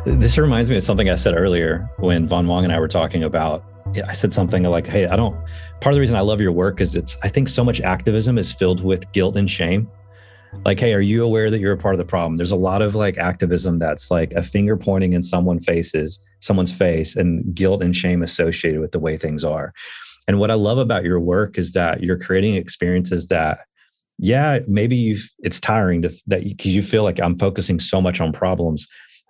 This 0.06 0.38
reminds 0.38 0.70
me 0.70 0.78
of 0.78 0.84
something 0.84 1.10
I 1.10 1.16
said 1.16 1.36
earlier 1.38 1.88
when 1.98 2.26
Von 2.26 2.48
Wong 2.48 2.64
and 2.64 2.74
I 2.74 2.80
were 2.80 2.88
talking 2.88 3.24
about. 3.24 3.64
I 4.08 4.14
said 4.14 4.34
something 4.34 4.64
like, 4.64 4.88
"Hey, 4.88 5.08
I 5.08 5.16
don't." 5.16 5.36
Part 5.82 5.94
of 5.94 5.96
the 5.96 6.00
reason 6.00 6.16
I 6.16 6.22
love 6.22 6.42
your 6.42 6.52
work 6.52 6.80
is 6.80 6.96
it's. 6.96 7.18
I 7.22 7.28
think 7.28 7.48
so 7.48 7.64
much 7.64 7.82
activism 7.82 8.38
is 8.38 8.52
filled 8.52 8.84
with 8.84 9.12
guilt 9.12 9.36
and 9.36 9.50
shame. 9.50 9.90
Like, 10.66 10.80
hey, 10.80 10.94
are 10.94 11.02
you 11.02 11.24
aware 11.24 11.52
that 11.52 11.60
you're 11.60 11.74
a 11.74 11.78
part 11.78 11.94
of 11.96 12.00
the 12.00 12.06
problem? 12.06 12.38
There's 12.38 12.52
a 12.52 12.56
lot 12.56 12.82
of 12.82 12.96
like 12.96 13.18
activism 13.18 13.78
that's 13.78 14.10
like 14.10 14.32
a 14.34 14.42
finger 14.42 14.78
pointing 14.78 15.14
in 15.14 15.22
someone's 15.22 15.66
faces, 15.66 16.20
someone's 16.40 16.74
face, 16.74 17.16
and 17.16 17.54
guilt 17.54 17.84
and 17.84 17.96
shame 17.96 18.24
associated 18.24 18.80
with 18.80 18.92
the 18.92 19.00
way 19.00 19.18
things 19.18 19.44
are. 19.44 19.74
And 20.30 20.40
what 20.40 20.52
I 20.52 20.54
love 20.54 20.78
about 20.78 21.06
your 21.06 21.20
work 21.20 21.58
is 21.58 21.72
that 21.72 22.04
you're 22.04 22.16
creating 22.16 22.54
experiences 22.54 23.30
that, 23.30 23.62
yeah, 24.20 24.60
maybe 24.68 24.96
you've 24.96 25.28
it's 25.40 25.60
tiring 25.60 26.04
to 26.04 26.10
that 26.28 26.44
because 26.44 26.68
you, 26.68 26.82
you 26.82 26.82
feel 26.84 27.02
like 27.02 27.20
I'm 27.20 27.36
focusing 27.40 27.80
so 27.80 28.00
much 28.00 28.22
on 28.22 28.32
problems. 28.32 28.88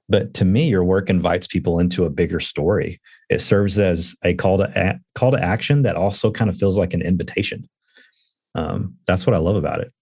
But 0.10 0.34
to 0.34 0.44
me, 0.44 0.68
your 0.68 0.84
work 0.84 1.10
invites 1.10 1.48
people 1.48 1.79
into 1.79 2.03
a 2.03 2.10
bigger 2.10 2.41
story. 2.41 3.00
It 3.29 3.39
serves 3.39 3.79
as 3.79 4.13
a 4.25 4.34
call 4.34 4.58
to 4.58 4.70
a, 4.75 5.00
call 5.15 5.32
to 5.32 5.41
action 5.41 5.84
that 5.84 5.96
also 5.96 6.32
kind 6.32 6.50
of 6.50 6.58
feels 6.58 6.77
like 6.77 6.94
an 6.94 7.01
invitation. 7.01 7.70
Um, 8.53 8.98
that's 9.08 9.25
what 9.25 9.34
I 9.34 9.39
love 9.39 9.56
about 9.56 9.79
it. 9.79 9.94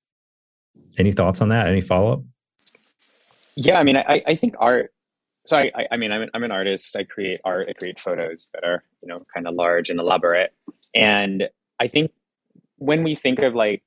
Any 0.98 1.12
thoughts 1.12 1.42
on 1.42 1.50
that? 1.50 1.68
Any 1.68 1.82
follow 1.82 2.13
up? 2.13 2.22
Yeah, 3.54 3.77
I 3.77 3.84
mean, 3.84 3.98
I, 3.98 4.24
I 4.25 4.36
think 4.36 4.56
art 4.58 4.92
so 5.48 5.56
I, 5.56 5.88
I, 5.89 5.96
mean, 5.96 6.12
I'm 6.12 6.24
an, 6.24 6.30
I'm 6.34 6.44
an 6.44 6.51
artist. 6.51 6.94
I 6.98 7.06
create 7.06 7.39
art. 7.46 7.68
I 7.70 7.74
create 7.74 8.01
photos 8.01 8.50
that 8.54 8.66
are, 8.66 8.84
you 9.01 9.08
know, 9.08 9.24
kind 9.34 9.48
of 9.48 9.56
large 9.56 9.89
and 9.89 9.98
elaborate. 9.98 10.54
And 10.98 11.50
I 11.80 11.88
think 11.88 12.12
when 12.77 13.04
we 13.04 13.16
think 13.16 13.39
of 13.39 13.56
like, 13.56 13.84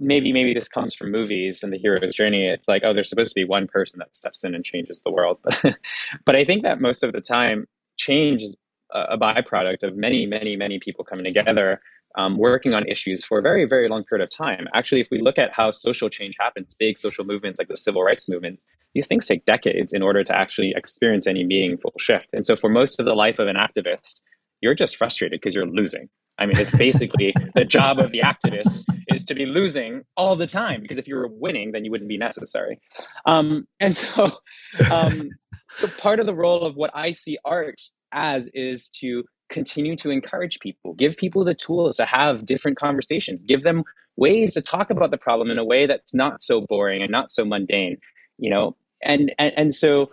maybe 0.00 0.32
maybe 0.32 0.52
this 0.52 0.68
comes 0.68 0.94
from 0.94 1.12
movies 1.12 1.62
and 1.62 1.72
the 1.72 1.78
hero's 1.78 2.12
journey. 2.12 2.48
It's 2.48 2.66
like, 2.66 2.82
oh, 2.84 2.92
there's 2.92 3.08
supposed 3.08 3.30
to 3.30 3.34
be 3.40 3.44
one 3.44 3.68
person 3.68 4.00
that 4.00 4.16
steps 4.16 4.42
in 4.42 4.54
and 4.54 4.64
changes 4.64 5.00
the 5.04 5.12
world. 5.12 5.38
But 6.24 6.34
I 6.34 6.44
think 6.44 6.64
that 6.64 6.80
most 6.80 7.04
of 7.04 7.12
the 7.12 7.20
time, 7.20 7.66
change 7.96 8.42
is 8.42 8.56
a 8.92 9.16
byproduct 9.16 9.84
of 9.84 9.96
many, 9.96 10.26
many, 10.26 10.56
many 10.56 10.80
people 10.80 11.04
coming 11.04 11.24
together 11.24 11.80
um, 12.16 12.38
working 12.38 12.74
on 12.74 12.86
issues 12.88 13.24
for 13.24 13.38
a 13.38 13.42
very, 13.42 13.66
very 13.66 13.88
long 13.88 14.04
period 14.04 14.24
of 14.24 14.30
time. 14.30 14.66
Actually, 14.74 15.00
if 15.00 15.08
we 15.10 15.20
look 15.20 15.38
at 15.38 15.52
how 15.52 15.70
social 15.70 16.08
change 16.08 16.34
happens, 16.38 16.74
big 16.78 16.98
social 16.98 17.24
movements 17.24 17.58
like 17.58 17.68
the 17.68 17.76
civil 17.76 18.02
rights 18.02 18.28
movements, 18.28 18.66
these 18.94 19.06
things 19.06 19.26
take 19.26 19.44
decades 19.44 19.92
in 19.92 20.02
order 20.02 20.24
to 20.24 20.36
actually 20.36 20.72
experience 20.76 21.26
any 21.26 21.44
meaningful 21.44 21.92
shift. 21.98 22.26
And 22.32 22.44
so, 22.44 22.56
for 22.56 22.68
most 22.68 22.98
of 22.98 23.06
the 23.06 23.14
life 23.14 23.38
of 23.38 23.46
an 23.46 23.56
activist, 23.56 24.22
you're 24.60 24.74
just 24.74 24.96
frustrated 24.96 25.40
because 25.40 25.54
you're 25.54 25.66
losing. 25.66 26.08
I 26.40 26.46
mean, 26.46 26.58
it's 26.58 26.74
basically 26.74 27.34
the 27.54 27.64
job 27.64 27.98
of 27.98 28.12
the 28.12 28.20
activist 28.20 28.84
is 29.08 29.24
to 29.26 29.34
be 29.34 29.46
losing 29.46 30.02
all 30.16 30.34
the 30.34 30.46
time 30.46 30.82
because 30.82 30.98
if 30.98 31.06
you 31.06 31.14
were 31.14 31.28
winning, 31.28 31.72
then 31.72 31.84
you 31.84 31.90
wouldn't 31.90 32.08
be 32.08 32.18
necessary. 32.18 32.80
Um, 33.26 33.68
and 33.78 33.94
so, 33.94 34.26
um, 34.90 35.30
so 35.70 35.88
part 35.98 36.18
of 36.18 36.26
the 36.26 36.34
role 36.34 36.62
of 36.62 36.76
what 36.76 36.90
I 36.94 37.10
see 37.10 37.38
art 37.44 37.80
as 38.12 38.48
is 38.54 38.88
to 38.88 39.24
continue 39.48 39.96
to 39.96 40.10
encourage 40.10 40.58
people, 40.60 40.94
give 40.94 41.16
people 41.16 41.44
the 41.44 41.54
tools 41.54 41.96
to 41.96 42.06
have 42.06 42.44
different 42.44 42.78
conversations, 42.78 43.44
give 43.44 43.62
them 43.62 43.84
ways 44.16 44.54
to 44.54 44.62
talk 44.62 44.90
about 44.90 45.10
the 45.10 45.18
problem 45.18 45.50
in 45.50 45.58
a 45.58 45.64
way 45.64 45.86
that's 45.86 46.14
not 46.14 46.42
so 46.42 46.62
boring 46.62 47.02
and 47.02 47.10
not 47.10 47.30
so 47.30 47.44
mundane, 47.44 47.98
you 48.38 48.50
know. 48.50 48.76
And 49.02 49.32
and, 49.38 49.52
and 49.56 49.74
so, 49.74 50.10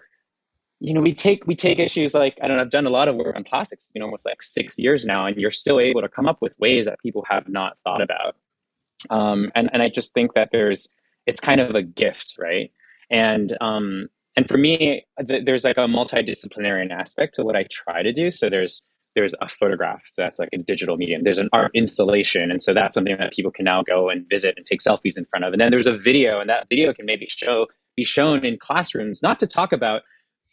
you 0.79 0.93
know, 0.93 1.01
we 1.01 1.13
take 1.13 1.45
we 1.47 1.55
take 1.55 1.79
issues 1.79 2.13
like 2.13 2.37
I 2.41 2.47
don't 2.47 2.57
know, 2.57 2.63
I've 2.63 2.69
done 2.69 2.85
a 2.85 2.91
lot 2.91 3.07
of 3.07 3.15
work 3.15 3.35
on 3.35 3.43
plastics, 3.43 3.91
you 3.95 3.99
know, 3.99 4.05
almost 4.05 4.25
like 4.25 4.41
six 4.41 4.77
years 4.77 5.05
now, 5.05 5.25
and 5.25 5.35
you're 5.37 5.51
still 5.51 5.79
able 5.79 6.01
to 6.01 6.09
come 6.09 6.27
up 6.27 6.41
with 6.41 6.57
ways 6.59 6.85
that 6.85 6.99
people 6.99 7.25
have 7.29 7.47
not 7.49 7.77
thought 7.83 8.01
about. 8.01 8.35
Um, 9.09 9.51
and 9.55 9.69
and 9.73 9.81
I 9.81 9.89
just 9.89 10.13
think 10.13 10.33
that 10.33 10.49
there's 10.51 10.87
it's 11.25 11.39
kind 11.39 11.59
of 11.59 11.75
a 11.75 11.81
gift, 11.81 12.35
right? 12.37 12.71
And 13.09 13.57
um, 13.59 14.09
and 14.35 14.47
for 14.47 14.57
me, 14.57 15.05
th- 15.27 15.45
there's 15.45 15.63
like 15.63 15.77
a 15.77 15.87
multidisciplinary 15.87 16.89
aspect 16.91 17.35
to 17.35 17.43
what 17.43 17.55
I 17.55 17.65
try 17.71 18.03
to 18.03 18.13
do. 18.13 18.29
So 18.29 18.49
there's 18.49 18.83
there's 19.17 19.33
a 19.41 19.47
photograph 19.47 20.03
so 20.05 20.21
that's 20.21 20.37
like 20.37 20.49
a 20.53 20.59
digital 20.59 20.95
medium 20.95 21.23
there's 21.23 21.39
an 21.39 21.49
art 21.51 21.71
installation 21.73 22.51
and 22.51 22.61
so 22.61 22.71
that's 22.71 22.93
something 22.93 23.17
that 23.17 23.33
people 23.33 23.51
can 23.51 23.65
now 23.65 23.81
go 23.81 24.09
and 24.09 24.29
visit 24.29 24.53
and 24.57 24.65
take 24.65 24.79
selfies 24.79 25.17
in 25.17 25.25
front 25.25 25.43
of 25.43 25.53
and 25.53 25.59
then 25.59 25.71
there's 25.71 25.87
a 25.87 25.97
video 25.97 26.39
and 26.39 26.47
that 26.51 26.69
video 26.69 26.93
can 26.93 27.03
maybe 27.07 27.25
show 27.25 27.65
be 27.95 28.03
shown 28.03 28.45
in 28.45 28.59
classrooms 28.59 29.23
not 29.23 29.39
to 29.39 29.47
talk 29.47 29.73
about 29.73 30.03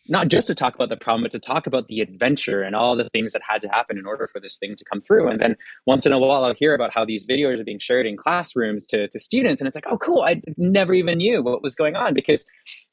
not 0.09 0.29
just 0.29 0.47
to 0.47 0.55
talk 0.55 0.75
about 0.75 0.89
the 0.89 0.97
problem 0.97 1.23
but 1.23 1.33
to 1.33 1.39
talk 1.39 1.67
about 1.67 1.89
the 1.89 2.01
adventure 2.01 2.63
and 2.63 2.77
all 2.77 2.97
the 2.97 3.09
things 3.11 3.33
that 3.33 3.43
had 3.47 3.61
to 3.61 3.69
happen 3.69 3.99
in 3.99 4.07
order 4.07 4.27
for 4.27 4.41
this 4.41 4.59
thing 4.59 4.77
to 4.77 4.85
come 4.85 5.01
through 5.01 5.29
and 5.29 5.41
then 5.41 5.57
once 5.87 6.05
in 6.05 6.13
a 6.13 6.19
while 6.19 6.45
i'll 6.45 6.55
hear 6.55 6.75
about 6.75 6.93
how 6.93 7.05
these 7.05 7.27
videos 7.27 7.59
are 7.59 7.65
being 7.65 7.79
shared 7.79 8.07
in 8.07 8.17
classrooms 8.17 8.87
to, 8.87 9.09
to 9.09 9.19
students 9.19 9.61
and 9.61 9.69
it's 9.69 9.75
like 9.75 9.87
oh 9.89 9.99
cool 9.99 10.23
i 10.23 10.41
never 10.57 10.95
even 10.95 11.19
knew 11.19 11.43
what 11.43 11.63
was 11.63 11.75
going 11.75 11.97
on 11.97 12.13
because 12.13 12.47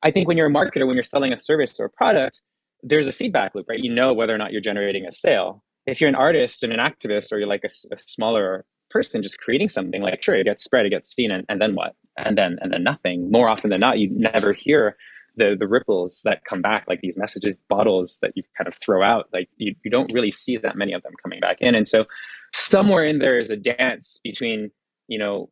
i 0.03 0.11
think 0.11 0.27
when 0.27 0.37
you're 0.37 0.47
a 0.47 0.51
marketer 0.51 0.85
when 0.87 0.95
you're 0.95 1.03
selling 1.03 1.33
a 1.33 1.37
service 1.37 1.79
or 1.79 1.85
a 1.85 1.89
product 1.89 2.41
there's 2.83 3.07
a 3.07 3.13
feedback 3.13 3.55
loop, 3.55 3.67
right? 3.69 3.79
You 3.79 3.93
know 3.93 4.13
whether 4.13 4.33
or 4.33 4.37
not 4.37 4.51
you're 4.51 4.61
generating 4.61 5.05
a 5.05 5.11
sale. 5.11 5.63
If 5.85 6.01
you're 6.01 6.09
an 6.09 6.15
artist 6.15 6.63
and 6.63 6.73
an 6.73 6.79
activist, 6.79 7.31
or 7.31 7.37
you're 7.37 7.47
like 7.47 7.63
a, 7.63 7.93
a 7.93 7.97
smaller 7.97 8.65
person 8.89 9.23
just 9.23 9.39
creating 9.39 9.69
something, 9.69 10.01
like 10.01 10.21
sure, 10.21 10.35
it 10.35 10.43
gets 10.43 10.63
spread, 10.63 10.85
it 10.85 10.89
gets 10.89 11.13
seen, 11.13 11.31
and, 11.31 11.45
and 11.49 11.61
then 11.61 11.75
what? 11.75 11.95
And 12.17 12.37
then 12.37 12.57
and 12.61 12.71
then 12.71 12.83
nothing. 12.83 13.31
More 13.31 13.49
often 13.49 13.69
than 13.69 13.79
not, 13.79 13.99
you 13.99 14.09
never 14.11 14.53
hear 14.53 14.97
the 15.35 15.55
the 15.57 15.67
ripples 15.67 16.21
that 16.25 16.45
come 16.45 16.61
back, 16.61 16.85
like 16.87 17.01
these 17.01 17.17
messages, 17.17 17.57
bottles 17.69 18.19
that 18.21 18.31
you 18.35 18.43
kind 18.57 18.67
of 18.67 18.75
throw 18.75 19.03
out. 19.03 19.27
Like 19.33 19.49
you, 19.57 19.75
you 19.83 19.91
don't 19.91 20.11
really 20.13 20.31
see 20.31 20.57
that 20.57 20.75
many 20.75 20.93
of 20.93 21.03
them 21.03 21.13
coming 21.21 21.39
back 21.39 21.57
in. 21.61 21.75
And 21.75 21.87
so 21.87 22.05
somewhere 22.53 23.05
in 23.05 23.19
there 23.19 23.39
is 23.39 23.49
a 23.49 23.57
dance 23.57 24.19
between, 24.23 24.71
you 25.07 25.17
know, 25.17 25.49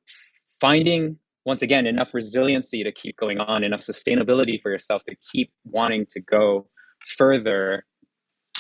finding 0.60 1.18
once 1.46 1.62
again 1.62 1.88
enough 1.88 2.14
resiliency 2.14 2.84
to 2.84 2.92
keep 2.92 3.18
going 3.18 3.40
on, 3.40 3.64
enough 3.64 3.80
sustainability 3.80 4.62
for 4.62 4.70
yourself 4.70 5.04
to 5.06 5.16
keep 5.32 5.52
wanting 5.66 6.06
to 6.12 6.20
go 6.20 6.68
further 7.00 7.86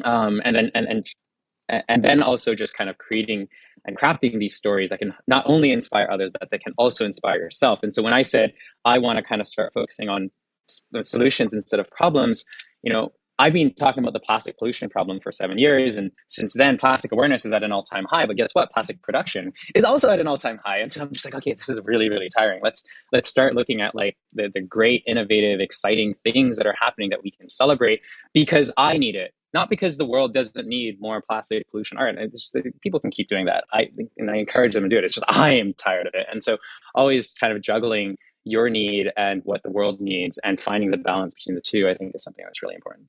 um, 0.05 0.41
and 0.45 0.55
then 0.55 0.71
and, 0.73 0.87
and 0.87 1.09
and 1.87 2.03
then 2.03 2.23
also 2.23 2.55
just 2.55 2.75
kind 2.75 2.89
of 2.89 2.97
creating 2.97 3.47
and 3.85 3.97
crafting 3.97 4.39
these 4.39 4.55
stories 4.55 4.89
that 4.89 4.99
can 4.99 5.13
not 5.27 5.43
only 5.47 5.71
inspire 5.71 6.07
others 6.11 6.31
but 6.31 6.49
that 6.49 6.61
can 6.61 6.73
also 6.77 7.05
inspire 7.05 7.37
yourself 7.37 7.79
and 7.83 7.93
so 7.93 8.01
when 8.01 8.13
i 8.13 8.21
said 8.21 8.53
i 8.85 8.97
want 8.97 9.17
to 9.17 9.23
kind 9.23 9.39
of 9.39 9.47
start 9.47 9.71
focusing 9.73 10.09
on 10.09 10.31
solutions 11.01 11.53
instead 11.53 11.79
of 11.79 11.89
problems 11.91 12.45
you 12.83 12.91
know 12.91 13.11
I've 13.39 13.53
been 13.53 13.73
talking 13.73 14.03
about 14.03 14.11
the 14.11 14.19
plastic 14.19 14.57
pollution 14.59 14.89
problem 14.89 15.21
for 15.21 15.31
seven 15.31 15.57
years, 15.57 15.97
and 15.97 16.11
since 16.27 16.53
then, 16.53 16.77
plastic 16.77 17.13
awareness 17.13 17.45
is 17.45 17.53
at 17.53 17.63
an 17.63 17.71
all-time 17.71 18.05
high. 18.09 18.25
But 18.25 18.35
guess 18.35 18.49
what? 18.51 18.69
Plastic 18.71 19.01
production 19.01 19.53
is 19.73 19.85
also 19.85 20.11
at 20.11 20.19
an 20.19 20.27
all-time 20.27 20.59
high, 20.63 20.79
and 20.79 20.91
so 20.91 21.01
I'm 21.01 21.11
just 21.13 21.23
like, 21.23 21.33
okay, 21.35 21.53
this 21.53 21.69
is 21.69 21.79
really, 21.85 22.09
really 22.09 22.27
tiring. 22.37 22.59
Let's 22.61 22.83
let's 23.13 23.29
start 23.29 23.55
looking 23.55 23.79
at 23.79 23.95
like 23.95 24.17
the 24.33 24.51
the 24.53 24.59
great, 24.61 25.03
innovative, 25.07 25.61
exciting 25.61 26.13
things 26.15 26.57
that 26.57 26.67
are 26.67 26.75
happening 26.79 27.09
that 27.11 27.23
we 27.23 27.31
can 27.31 27.47
celebrate 27.47 28.01
because 28.33 28.73
I 28.75 28.97
need 28.97 29.15
it, 29.15 29.33
not 29.53 29.69
because 29.69 29.97
the 29.97 30.05
world 30.05 30.33
doesn't 30.33 30.67
need 30.67 30.99
more 30.99 31.21
plastic 31.21 31.69
pollution 31.71 31.97
art. 31.97 32.17
Just, 32.31 32.55
people 32.81 32.99
can 32.99 33.09
keep 33.09 33.29
doing 33.29 33.45
that. 33.45 33.63
I 33.71 33.87
and 34.17 34.29
I 34.29 34.35
encourage 34.35 34.73
them 34.73 34.83
to 34.83 34.89
do 34.89 34.97
it. 34.97 35.05
It's 35.05 35.13
just 35.13 35.25
I 35.29 35.53
am 35.53 35.73
tired 35.73 36.07
of 36.07 36.13
it, 36.13 36.27
and 36.29 36.43
so 36.43 36.57
always 36.93 37.31
kind 37.39 37.53
of 37.53 37.61
juggling 37.61 38.17
your 38.45 38.69
need 38.69 39.11
and 39.17 39.41
what 39.45 39.61
the 39.63 39.71
world 39.71 39.99
needs 39.99 40.39
and 40.43 40.59
finding 40.59 40.91
the 40.91 40.97
balance 40.97 41.35
between 41.35 41.55
the 41.55 41.61
two 41.61 41.89
i 41.89 41.93
think 41.93 42.11
is 42.15 42.23
something 42.23 42.45
that's 42.45 42.61
really 42.61 42.75
important 42.75 43.07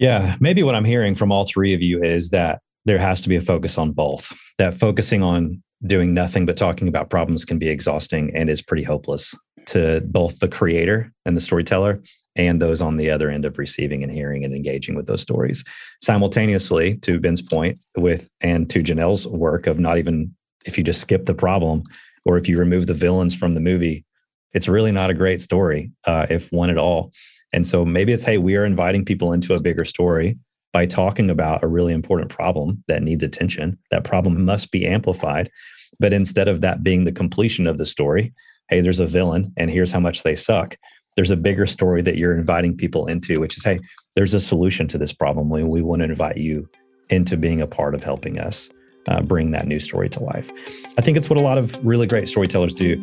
yeah, 0.00 0.36
maybe 0.40 0.62
what 0.62 0.74
I'm 0.74 0.86
hearing 0.86 1.14
from 1.14 1.30
all 1.30 1.44
three 1.44 1.74
of 1.74 1.82
you 1.82 2.02
is 2.02 2.30
that 2.30 2.62
there 2.86 2.98
has 2.98 3.20
to 3.20 3.28
be 3.28 3.36
a 3.36 3.42
focus 3.42 3.76
on 3.76 3.92
both. 3.92 4.32
That 4.56 4.74
focusing 4.74 5.22
on 5.22 5.62
doing 5.86 6.14
nothing 6.14 6.46
but 6.46 6.56
talking 6.56 6.88
about 6.88 7.10
problems 7.10 7.44
can 7.44 7.58
be 7.58 7.68
exhausting 7.68 8.34
and 8.34 8.48
is 8.48 8.62
pretty 8.62 8.82
hopeless 8.82 9.34
to 9.66 10.00
both 10.06 10.38
the 10.38 10.48
creator 10.48 11.12
and 11.26 11.36
the 11.36 11.40
storyteller 11.40 12.02
and 12.34 12.62
those 12.62 12.80
on 12.80 12.96
the 12.96 13.10
other 13.10 13.28
end 13.30 13.44
of 13.44 13.58
receiving 13.58 14.02
and 14.02 14.10
hearing 14.10 14.42
and 14.42 14.54
engaging 14.54 14.94
with 14.94 15.06
those 15.06 15.20
stories. 15.20 15.64
Simultaneously, 16.02 16.96
to 16.98 17.20
Ben's 17.20 17.42
point, 17.42 17.78
with 17.98 18.32
and 18.40 18.70
to 18.70 18.82
Janelle's 18.82 19.28
work 19.28 19.66
of 19.66 19.78
not 19.78 19.98
even 19.98 20.34
if 20.64 20.78
you 20.78 20.84
just 20.84 21.02
skip 21.02 21.26
the 21.26 21.34
problem 21.34 21.82
or 22.24 22.36
if 22.36 22.48
you 22.48 22.58
remove 22.58 22.86
the 22.86 22.94
villains 22.94 23.34
from 23.34 23.52
the 23.52 23.60
movie, 23.60 24.04
it's 24.52 24.68
really 24.68 24.92
not 24.92 25.10
a 25.10 25.14
great 25.14 25.40
story, 25.40 25.92
uh, 26.06 26.26
if 26.28 26.50
one 26.52 26.70
at 26.70 26.78
all. 26.78 27.12
And 27.52 27.66
so 27.66 27.84
maybe 27.84 28.12
it's, 28.12 28.24
hey, 28.24 28.38
we 28.38 28.56
are 28.56 28.64
inviting 28.64 29.04
people 29.04 29.32
into 29.32 29.54
a 29.54 29.62
bigger 29.62 29.84
story 29.84 30.38
by 30.72 30.86
talking 30.86 31.30
about 31.30 31.64
a 31.64 31.68
really 31.68 31.92
important 31.92 32.30
problem 32.30 32.82
that 32.86 33.02
needs 33.02 33.24
attention. 33.24 33.78
That 33.90 34.04
problem 34.04 34.44
must 34.44 34.70
be 34.70 34.86
amplified. 34.86 35.50
But 35.98 36.12
instead 36.12 36.48
of 36.48 36.60
that 36.60 36.82
being 36.82 37.04
the 37.04 37.12
completion 37.12 37.66
of 37.66 37.76
the 37.76 37.86
story, 37.86 38.32
hey, 38.68 38.80
there's 38.80 39.00
a 39.00 39.06
villain 39.06 39.52
and 39.56 39.70
here's 39.70 39.90
how 39.90 40.00
much 40.00 40.22
they 40.22 40.36
suck. 40.36 40.76
There's 41.16 41.32
a 41.32 41.36
bigger 41.36 41.66
story 41.66 42.02
that 42.02 42.16
you're 42.16 42.38
inviting 42.38 42.76
people 42.76 43.06
into, 43.06 43.40
which 43.40 43.56
is, 43.56 43.64
hey, 43.64 43.80
there's 44.14 44.32
a 44.32 44.40
solution 44.40 44.86
to 44.88 44.98
this 44.98 45.12
problem. 45.12 45.50
We, 45.50 45.64
we 45.64 45.82
want 45.82 46.00
to 46.00 46.08
invite 46.08 46.36
you 46.36 46.68
into 47.10 47.36
being 47.36 47.60
a 47.60 47.66
part 47.66 47.94
of 47.96 48.04
helping 48.04 48.38
us 48.38 48.70
uh, 49.08 49.22
bring 49.22 49.50
that 49.52 49.66
new 49.66 49.78
story 49.78 50.08
to 50.10 50.22
life. 50.22 50.50
I 50.98 51.02
think 51.02 51.16
it's 51.16 51.30
what 51.30 51.38
a 51.38 51.42
lot 51.42 51.58
of 51.58 51.84
really 51.84 52.06
great 52.06 52.28
storytellers 52.28 52.74
do. 52.74 52.94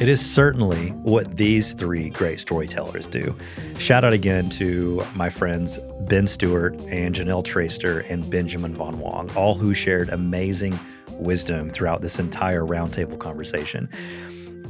It 0.00 0.12
is 0.12 0.24
certainly 0.24 0.88
what 1.02 1.36
these 1.36 1.74
three 1.74 2.08
great 2.08 2.40
storytellers 2.40 3.06
do. 3.06 3.36
Shout 3.76 4.04
out 4.04 4.14
again 4.14 4.48
to 4.50 5.04
my 5.14 5.28
friends 5.28 5.78
Ben 6.08 6.26
Stewart 6.26 6.72
and 6.88 7.14
Janelle 7.14 7.44
Traister 7.44 8.10
and 8.10 8.30
Benjamin 8.30 8.74
Von 8.74 9.00
Wong, 9.00 9.30
all 9.36 9.54
who 9.54 9.74
shared 9.74 10.08
amazing 10.08 10.80
wisdom 11.10 11.68
throughout 11.68 12.00
this 12.00 12.18
entire 12.18 12.62
roundtable 12.62 13.18
conversation. 13.18 13.86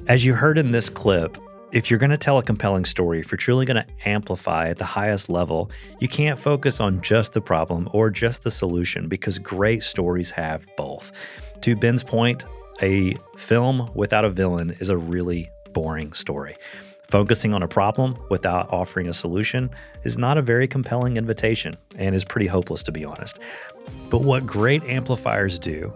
As 0.08 0.24
you 0.24 0.34
heard 0.34 0.58
in 0.58 0.72
this 0.72 0.90
clip, 0.90 1.38
if 1.72 1.90
you're 1.90 1.98
going 1.98 2.10
to 2.10 2.16
tell 2.16 2.38
a 2.38 2.42
compelling 2.42 2.84
story, 2.84 3.20
if 3.20 3.30
you're 3.30 3.36
truly 3.36 3.66
going 3.66 3.82
to 3.82 4.08
amplify 4.08 4.68
at 4.68 4.78
the 4.78 4.84
highest 4.84 5.28
level, 5.28 5.70
you 6.00 6.08
can't 6.08 6.38
focus 6.38 6.80
on 6.80 7.00
just 7.02 7.34
the 7.34 7.40
problem 7.40 7.88
or 7.92 8.10
just 8.10 8.42
the 8.42 8.50
solution 8.50 9.08
because 9.08 9.38
great 9.38 9.82
stories 9.82 10.30
have 10.30 10.66
both. 10.76 11.12
To 11.62 11.76
Ben's 11.76 12.02
point, 12.02 12.44
a 12.80 13.14
film 13.36 13.90
without 13.94 14.24
a 14.24 14.30
villain 14.30 14.76
is 14.80 14.88
a 14.88 14.96
really 14.96 15.50
boring 15.72 16.12
story. 16.12 16.56
Focusing 17.10 17.54
on 17.54 17.62
a 17.62 17.68
problem 17.68 18.16
without 18.30 18.70
offering 18.72 19.08
a 19.08 19.14
solution 19.14 19.70
is 20.04 20.18
not 20.18 20.38
a 20.38 20.42
very 20.42 20.68
compelling 20.68 21.16
invitation 21.16 21.74
and 21.96 22.14
is 22.14 22.24
pretty 22.24 22.46
hopeless, 22.46 22.82
to 22.84 22.92
be 22.92 23.04
honest. 23.04 23.40
But 24.10 24.22
what 24.22 24.46
great 24.46 24.82
amplifiers 24.84 25.58
do 25.58 25.92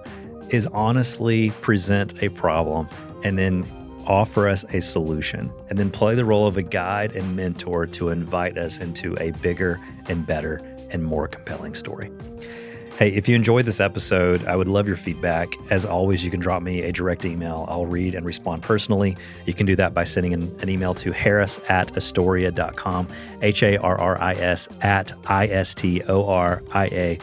is 0.48 0.66
honestly 0.68 1.50
present 1.60 2.22
a 2.22 2.28
problem 2.30 2.88
and 3.24 3.38
then 3.38 3.64
offer 4.06 4.48
us 4.48 4.64
a 4.70 4.80
solution 4.80 5.52
and 5.68 5.78
then 5.78 5.90
play 5.90 6.14
the 6.14 6.24
role 6.24 6.46
of 6.46 6.56
a 6.56 6.62
guide 6.62 7.12
and 7.12 7.36
mentor 7.36 7.86
to 7.86 8.08
invite 8.08 8.58
us 8.58 8.78
into 8.78 9.16
a 9.20 9.30
bigger 9.42 9.80
and 10.08 10.26
better 10.26 10.60
and 10.90 11.04
more 11.04 11.28
compelling 11.28 11.74
story. 11.74 12.10
Hey, 12.98 13.08
if 13.08 13.26
you 13.28 13.34
enjoyed 13.34 13.64
this 13.64 13.80
episode, 13.80 14.44
I 14.44 14.54
would 14.54 14.68
love 14.68 14.86
your 14.86 14.98
feedback. 14.98 15.54
As 15.70 15.86
always, 15.86 16.24
you 16.24 16.30
can 16.30 16.40
drop 16.40 16.62
me 16.62 16.82
a 16.82 16.92
direct 16.92 17.24
email. 17.24 17.64
I'll 17.68 17.86
read 17.86 18.14
and 18.14 18.24
respond 18.24 18.62
personally. 18.62 19.16
You 19.46 19.54
can 19.54 19.64
do 19.66 19.74
that 19.76 19.94
by 19.94 20.04
sending 20.04 20.34
an, 20.34 20.54
an 20.60 20.68
email 20.68 20.92
to 20.94 21.10
harris 21.10 21.58
at 21.68 21.96
istoria.com, 21.96 23.08
H 23.40 23.62
A 23.62 23.78
R 23.78 23.98
R 23.98 24.20
I 24.20 24.34
S 24.34 24.68
at 24.82 25.12
I 25.26 25.46
S 25.48 25.74
T 25.74 26.02
O 26.02 26.26
R 26.26 26.62
I 26.72 26.86
A. 26.86 27.18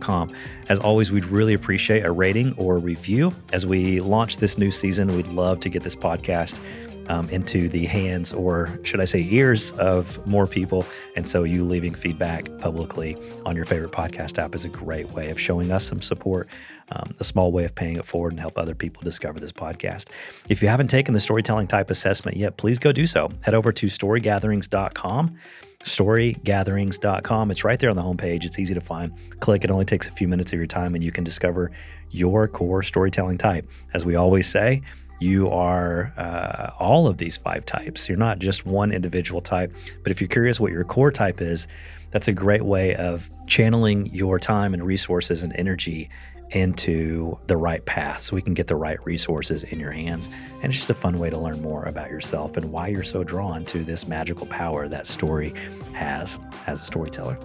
Com. 0.00 0.32
As 0.68 0.80
always, 0.80 1.12
we'd 1.12 1.26
really 1.26 1.54
appreciate 1.54 2.04
a 2.04 2.10
rating 2.10 2.54
or 2.56 2.78
review. 2.78 3.34
As 3.52 3.66
we 3.66 4.00
launch 4.00 4.38
this 4.38 4.58
new 4.58 4.70
season, 4.70 5.16
we'd 5.16 5.28
love 5.28 5.60
to 5.60 5.68
get 5.68 5.84
this 5.84 5.94
podcast 5.94 6.60
um, 7.10 7.28
into 7.30 7.68
the 7.68 7.86
hands, 7.86 8.32
or 8.32 8.78
should 8.84 9.00
I 9.00 9.04
say, 9.04 9.26
ears 9.30 9.72
of 9.72 10.24
more 10.28 10.46
people. 10.46 10.86
And 11.16 11.26
so, 11.26 11.42
you 11.42 11.64
leaving 11.64 11.92
feedback 11.92 12.48
publicly 12.58 13.16
on 13.44 13.56
your 13.56 13.64
favorite 13.64 13.90
podcast 13.90 14.38
app 14.38 14.54
is 14.54 14.64
a 14.64 14.68
great 14.68 15.10
way 15.10 15.28
of 15.30 15.38
showing 15.38 15.72
us 15.72 15.84
some 15.84 16.00
support, 16.00 16.48
um, 16.92 17.12
a 17.18 17.24
small 17.24 17.50
way 17.50 17.64
of 17.64 17.74
paying 17.74 17.96
it 17.96 18.04
forward 18.04 18.32
and 18.32 18.38
help 18.38 18.56
other 18.56 18.76
people 18.76 19.02
discover 19.02 19.40
this 19.40 19.52
podcast. 19.52 20.10
If 20.48 20.62
you 20.62 20.68
haven't 20.68 20.86
taken 20.86 21.12
the 21.12 21.20
storytelling 21.20 21.66
type 21.66 21.90
assessment 21.90 22.36
yet, 22.36 22.56
please 22.56 22.78
go 22.78 22.92
do 22.92 23.06
so. 23.06 23.28
Head 23.42 23.54
over 23.54 23.72
to 23.72 23.86
storygatherings.com 23.86 25.36
storygatherings.com. 25.80 27.50
It's 27.50 27.64
right 27.64 27.78
there 27.78 27.88
on 27.88 27.96
the 27.96 28.02
homepage. 28.02 28.44
It's 28.44 28.58
easy 28.58 28.74
to 28.74 28.82
find. 28.82 29.14
Click, 29.40 29.64
it 29.64 29.70
only 29.70 29.86
takes 29.86 30.06
a 30.08 30.12
few 30.12 30.28
minutes 30.28 30.52
of 30.52 30.58
your 30.58 30.66
time, 30.66 30.94
and 30.94 31.02
you 31.02 31.10
can 31.10 31.24
discover 31.24 31.70
your 32.10 32.46
core 32.48 32.82
storytelling 32.82 33.38
type. 33.38 33.66
As 33.94 34.04
we 34.04 34.14
always 34.14 34.46
say, 34.46 34.82
you 35.20 35.50
are 35.50 36.12
uh, 36.16 36.70
all 36.78 37.06
of 37.06 37.18
these 37.18 37.36
five 37.36 37.64
types. 37.64 38.08
You're 38.08 38.18
not 38.18 38.38
just 38.38 38.66
one 38.66 38.90
individual 38.90 39.40
type. 39.40 39.72
But 40.02 40.10
if 40.10 40.20
you're 40.20 40.28
curious 40.28 40.58
what 40.58 40.72
your 40.72 40.84
core 40.84 41.12
type 41.12 41.40
is, 41.40 41.68
that's 42.10 42.26
a 42.26 42.32
great 42.32 42.64
way 42.64 42.96
of 42.96 43.30
channeling 43.46 44.06
your 44.06 44.38
time 44.38 44.74
and 44.74 44.82
resources 44.82 45.42
and 45.42 45.54
energy 45.56 46.08
into 46.50 47.38
the 47.46 47.56
right 47.56 47.84
path 47.86 48.20
so 48.20 48.34
we 48.34 48.42
can 48.42 48.54
get 48.54 48.66
the 48.66 48.74
right 48.74 48.98
resources 49.04 49.62
in 49.64 49.78
your 49.78 49.92
hands. 49.92 50.28
And 50.54 50.64
it's 50.64 50.76
just 50.76 50.90
a 50.90 50.94
fun 50.94 51.18
way 51.18 51.30
to 51.30 51.38
learn 51.38 51.62
more 51.62 51.84
about 51.84 52.10
yourself 52.10 52.56
and 52.56 52.72
why 52.72 52.88
you're 52.88 53.02
so 53.02 53.22
drawn 53.22 53.64
to 53.66 53.84
this 53.84 54.08
magical 54.08 54.46
power 54.46 54.88
that 54.88 55.06
story 55.06 55.54
has 55.92 56.38
as 56.66 56.82
a 56.82 56.84
storyteller. 56.84 57.38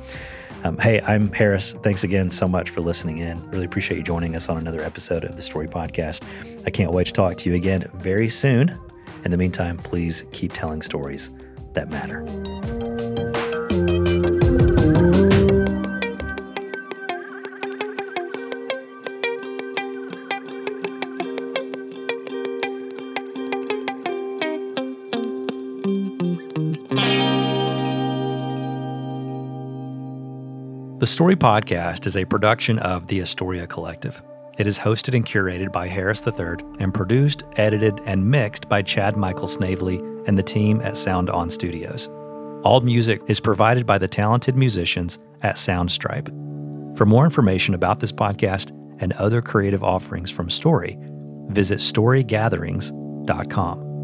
Um, 0.65 0.80
hey, 0.80 0.99
I'm 1.01 1.32
Harris. 1.32 1.73
Thanks 1.84 2.04
again 2.04 2.32
so 2.32 2.47
much 2.47 2.71
for 2.71 2.82
listening 2.82 3.19
in. 3.19 3.39
Really 3.51 3.65
appreciate 3.65 3.97
you 3.97 4.04
joining 4.04 4.36
us 4.36 4.49
on 4.49 4.58
another 4.58 4.82
episode 4.82 5.23
of 5.23 5.36
the 5.36 5.41
Story 5.43 5.67
Podcast. 5.67 6.25
I 6.65 6.71
can't 6.71 6.91
wait 6.91 7.06
to 7.06 7.13
talk 7.13 7.38
to 7.38 7.49
you 7.51 7.56
again 7.56 7.88
very 7.93 8.28
soon. 8.28 8.75
In 9.23 9.30
the 9.30 9.38
meantime, 9.38 9.78
please 9.78 10.25
keep 10.32 10.54
telling 10.54 10.82
stories 10.82 11.30
that 11.73 11.91
matter. 11.91 12.25
The 31.06 31.12
Story 31.12 31.36
Podcast 31.36 32.08
is 32.08 32.18
a 32.18 32.26
production 32.26 32.80
of 32.80 33.06
the 33.06 33.22
Istoria 33.22 33.68
Collective. 33.68 34.24
It 34.58 34.65
is 34.65 34.80
hosted 34.80 35.13
and 35.13 35.24
curated 35.24 35.72
by 35.72 35.88
Harris 35.88 36.26
III 36.26 36.56
and 36.80 36.91
produced, 36.91 37.44
edited, 37.58 38.02
and 38.08 38.26
mixed 38.26 38.68
by 38.68 38.82
Chad 38.82 39.15
Michael 39.15 39.48
Snavely 39.48 39.98
and 40.26 40.36
the 40.36 40.41
team 40.41 40.82
at 40.82 40.98
Sound 40.98 41.30
On 41.30 41.52
Studios. 41.52 42.08
All 42.63 42.82
music 42.82 43.22
is 43.28 43.39
provided 43.39 43.86
by 43.86 44.00
the 44.00 44.08
talented 44.08 44.56
musicians 44.56 45.20
at 45.44 45.58
Soundstripe. 45.58 46.98
For 46.98 47.06
more 47.06 47.26
information 47.26 47.76
about 47.76 48.00
this 48.00 48.12
podcast 48.12 48.72
and 49.00 49.13
other 49.13 49.44
creative 49.44 49.84
offerings 49.84 50.32
from 50.32 50.50
Story, 50.50 50.98
visit 51.50 51.78
storygatherings.com. 51.78 53.95